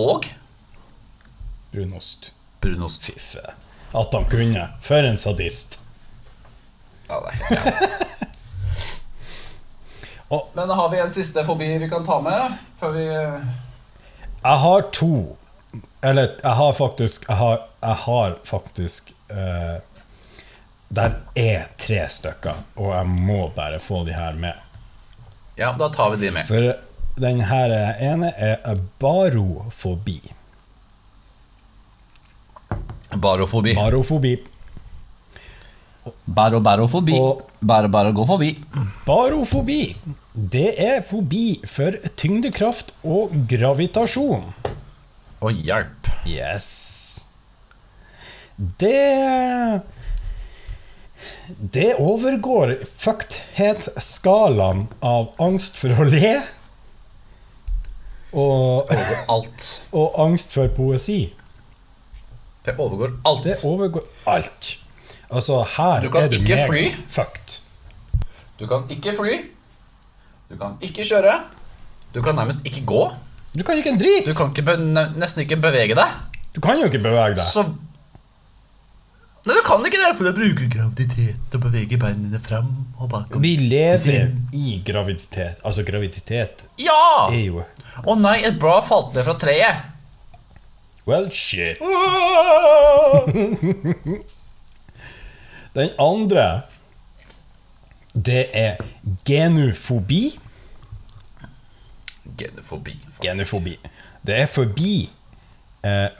[0.01, 0.25] og
[1.71, 2.31] Brunost.
[2.61, 3.03] brunost.
[3.07, 3.43] Fiffe.
[3.95, 4.65] At han kunne.
[4.83, 5.77] For en sadist.
[7.09, 8.07] Ja, det er helt.
[10.31, 14.81] Og- Men har vi en siste fobi vi kan ta med før vi Jeg har
[14.95, 15.37] to.
[16.03, 19.79] Eller jeg har faktisk Jeg har, jeg har faktisk eh,
[20.91, 24.53] Der er tre stykker, og jeg må bare få de her med.
[25.57, 26.47] Ja, da tar vi de med.
[26.47, 26.73] For
[27.21, 27.75] den her
[28.11, 30.19] ene er barofobi.
[33.21, 33.75] Barofobi.
[33.75, 34.37] Barofobi.
[36.25, 37.13] Bæro, bæro forbi.
[37.61, 38.55] Bæro, bæro, gå forbi.
[39.05, 39.95] Barofobi.
[40.33, 44.47] Det er fobi for tyngdekraft og gravitasjon.
[45.41, 46.09] Og hjelp.
[46.25, 47.25] Yes.
[48.79, 49.81] Det
[51.59, 56.41] Det overgår fuckedhetsskalaen av angst for å le
[58.31, 58.91] og,
[59.31, 59.65] Alt.
[59.91, 61.33] og angst for poesi.
[62.63, 63.43] Det overgår alt.
[63.43, 64.69] Det overgår alt.
[65.31, 66.85] Altså, her er du ikke fly.
[67.09, 67.57] fucked.
[68.59, 69.39] Du kan ikke fly.
[70.51, 71.39] Du kan ikke kjøre.
[72.13, 73.03] Du kan nærmest ikke gå.
[73.55, 74.25] Du kan ikke en drit!
[74.27, 74.75] Du kan ikke
[75.19, 76.19] nesten ikke bevege deg.
[76.55, 77.43] Du kan jo ikke bevege deg.
[77.47, 77.65] Så
[79.41, 82.67] Nei, du kan ikke det, for du bruker graviditet til å bevege beina fram
[83.01, 83.41] og bakom.
[83.41, 85.57] Vi lever i graviditet.
[85.65, 87.29] Altså, graviditet Ja!
[87.31, 87.63] er jo
[88.05, 89.87] Å nei, et blad falt ned fra treet.
[91.09, 91.81] Well, shit.
[95.73, 96.45] Den andre
[98.13, 98.77] Det er
[99.25, 100.37] genufobi.
[102.37, 102.93] Genofobi.
[103.23, 103.77] Genufobi.
[104.21, 105.09] Det er forbi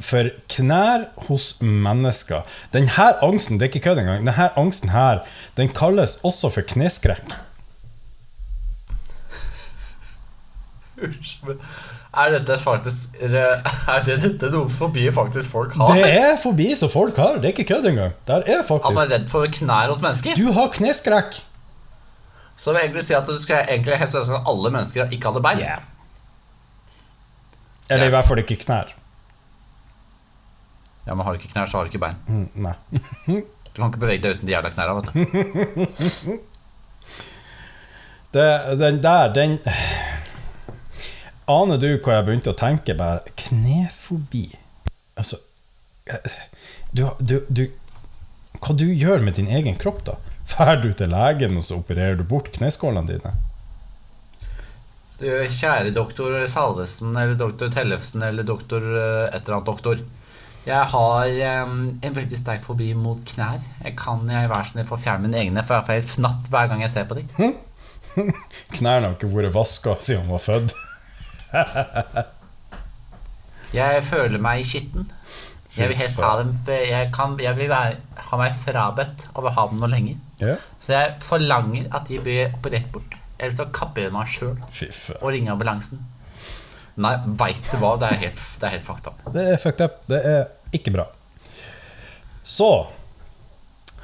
[0.01, 2.41] for knær hos mennesker.
[2.73, 4.25] Denne angsten det er ikke kødd engang.
[4.25, 5.21] Denne angsten her,
[5.57, 7.35] den kalles også for kneskrekk.
[12.11, 13.15] Er dette faktisk
[13.93, 15.93] Er det dette noe forbi faktisk folk har?
[15.95, 17.39] Det er forbi som folk har.
[17.41, 18.13] Det er ikke kødd engang.
[18.27, 20.35] Der er At man er redd for knær hos mennesker?
[20.37, 21.39] Du har kneskrekk.
[22.55, 25.31] Så vil jeg egentlig si at du skal egentlig helst ønske at alle mennesker ikke
[25.31, 25.63] hadde bein.
[27.89, 28.07] Eller Ja.
[28.07, 28.91] i hvert fall ikke knær.
[31.05, 32.21] Ja, men har du ikke knær, så har du ikke bein.
[32.27, 32.77] Mm, nei.
[33.71, 36.39] Du kan ikke bevege deg uten de jævla knærne, vet du.
[38.31, 38.43] Det,
[38.79, 39.57] den der, den
[41.51, 42.95] Aner du hva jeg begynte å tenke?
[42.95, 44.45] Bare knefobi.
[45.19, 45.41] Altså
[46.91, 47.65] du, du, du,
[48.59, 50.15] Hva du gjør med din egen kropp, da?
[50.51, 53.33] Drar du til legen, og så opererer du bort kneskålene dine?
[55.19, 60.01] Du, kjære doktor Salvesen eller doktor Tellefsen eller doktor eh, et eller annet doktor.
[60.61, 63.63] Jeg har um, en veldig sterk fobi mot knær.
[63.81, 66.51] Jeg kan jeg være så snill få fjerne mine egne, for jeg får helt fnatt
[66.53, 67.55] hver gang jeg ser på dem.
[68.77, 70.75] Knærne har ikke vært vaska siden han var født.
[73.71, 75.05] Jeg føler meg skitten.
[75.77, 77.95] Jeg vil helst ha dem Jeg, kan, jeg vil være,
[78.27, 80.17] ha meg frabedt å ha dem noe lenger.
[80.41, 80.57] Ja.
[80.81, 83.15] Så jeg forlanger at de blir operert bort.
[83.39, 86.03] Ellers så kapper jeg meg sjøl og ringer ambulansen.
[87.01, 87.95] Nei, veit du hva?
[88.01, 89.21] Det er helt, det er helt fucked up.
[89.33, 89.99] Det er fucked up.
[90.11, 90.43] Det er
[90.77, 91.07] ikke bra.
[92.47, 92.67] Så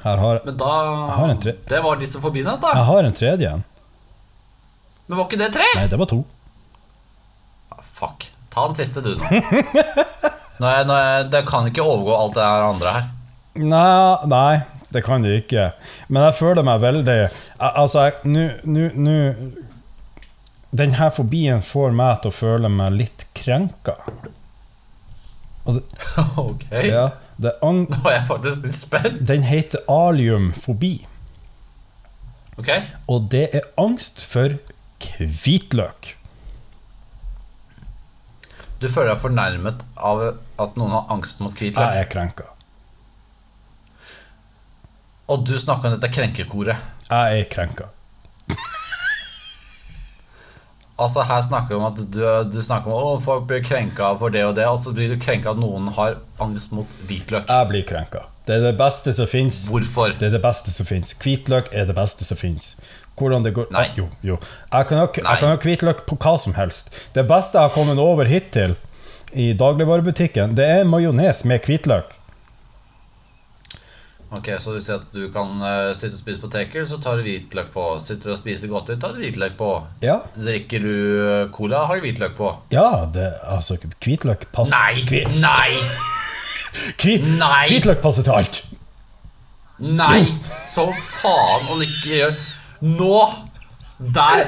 [0.04, 0.72] Her har Men da
[1.18, 2.70] har en tre- Det var litt så forbindet, da.
[2.76, 3.64] jeg har en tredje en.
[5.08, 5.66] Men var ikke det tre?
[5.74, 6.20] Nei, det var to.
[7.72, 8.28] Ah, fuck.
[8.52, 9.28] Ta den siste, du, nå.
[9.28, 13.08] nå, jeg, nå jeg, det kan ikke overgå alt det her andre her.
[13.58, 14.60] Nei, nei,
[14.94, 15.70] det kan det ikke.
[16.08, 17.16] Men jeg føler meg veldig
[17.58, 19.16] Altså, nå
[20.70, 23.94] Den her fobien får meg til å føle meg litt krenka.
[25.68, 25.80] Det,
[26.40, 26.66] Ok.
[26.72, 27.06] ja,
[27.40, 29.18] det ang, Nå er jeg faktisk litt spent.
[29.28, 31.06] den heter aliumfobi.
[32.58, 32.70] Ok.
[33.08, 34.56] Og det er angst for
[35.18, 36.14] hvitløk.
[38.78, 40.20] Du føler deg fornærmet av
[40.62, 42.46] at noen har angst mot Jeg er krenka.
[45.28, 46.76] Og du snakker om dette krenkekoret.
[47.08, 47.88] Jeg er krenka.
[50.98, 52.20] Altså Her snakker vi om at du,
[52.50, 55.18] du snakker om at folk blir krenka for det og det, og så blir du
[55.22, 57.46] krenka at noen har angst mot hvitløk.
[57.46, 58.24] Jeg blir krenka.
[58.48, 59.66] Det er det beste som fins.
[59.70, 60.16] Hvorfor?
[60.18, 61.12] Det er det beste som fins.
[61.22, 62.74] Hvitløk er det beste som fins.
[63.18, 63.84] hvordan det går Nei.
[63.86, 64.36] Ah, Jo, jo.
[64.72, 65.22] Jeg kan ha, Nei.
[65.30, 66.92] jeg kan ha hvitløk på hva som helst.
[67.14, 68.74] Det beste jeg har kommet over hittil
[69.34, 72.17] i dagligvarebutikken, det er majones med hvitløk.
[74.30, 77.24] Ok, Så du sier at du kan uh, sitte og spise poteter, så tar du
[77.24, 77.84] hvitløk på.
[78.04, 79.70] Sitter du og spiser godteri, tar du hvitløk på.
[80.04, 82.50] Ja, Drikker du eh, cola, har du hvitløk på.
[82.74, 85.00] ja det, altså hvitløk passer Nei!
[85.08, 85.72] Kvi Nei!
[87.00, 87.64] Kvi Nei!
[87.72, 88.60] Hvitløk passer til alt.
[89.80, 90.20] Nei!
[90.68, 92.40] Så faen du ikke gjør
[92.98, 93.18] Nå!
[94.14, 94.44] Der!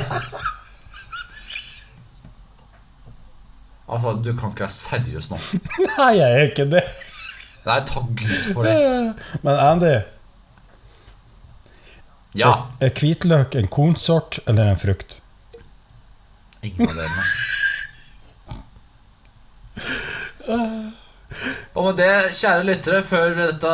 [3.91, 5.39] Altså, du kan ikke være seriøs nå.
[5.99, 6.83] Nei, jeg er ikke det.
[7.67, 8.75] Nei, takk Gud for det.
[9.45, 9.95] Men Andy,
[12.39, 12.53] Ja.
[12.81, 15.19] er hvitløk en kornsort eller en frukt?
[16.63, 17.25] Ingen av delene.
[21.75, 23.73] Og med det, kjære lyttere, før dette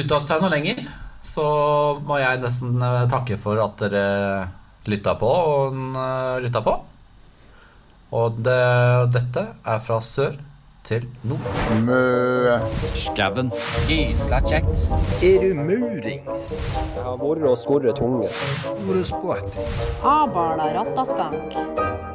[0.00, 0.80] uttalte seg noe lenger,
[1.24, 1.44] så
[2.04, 4.04] må jeg nesten eh, takke for at dere
[4.90, 6.74] lytta på og eh, lytta på.
[8.14, 8.58] Og det,
[9.14, 10.36] dette er fra sør
[10.84, 11.38] til nå.
[11.86, 12.00] Mø.
[12.94, 13.50] Skauen.
[13.88, 14.88] Gysla kjekt.
[15.24, 16.50] Er du murings?
[16.94, 18.28] Det har vært å skorret tunge.
[18.84, 19.68] Hvor er sporty?
[20.04, 22.13] Abala rattaskank.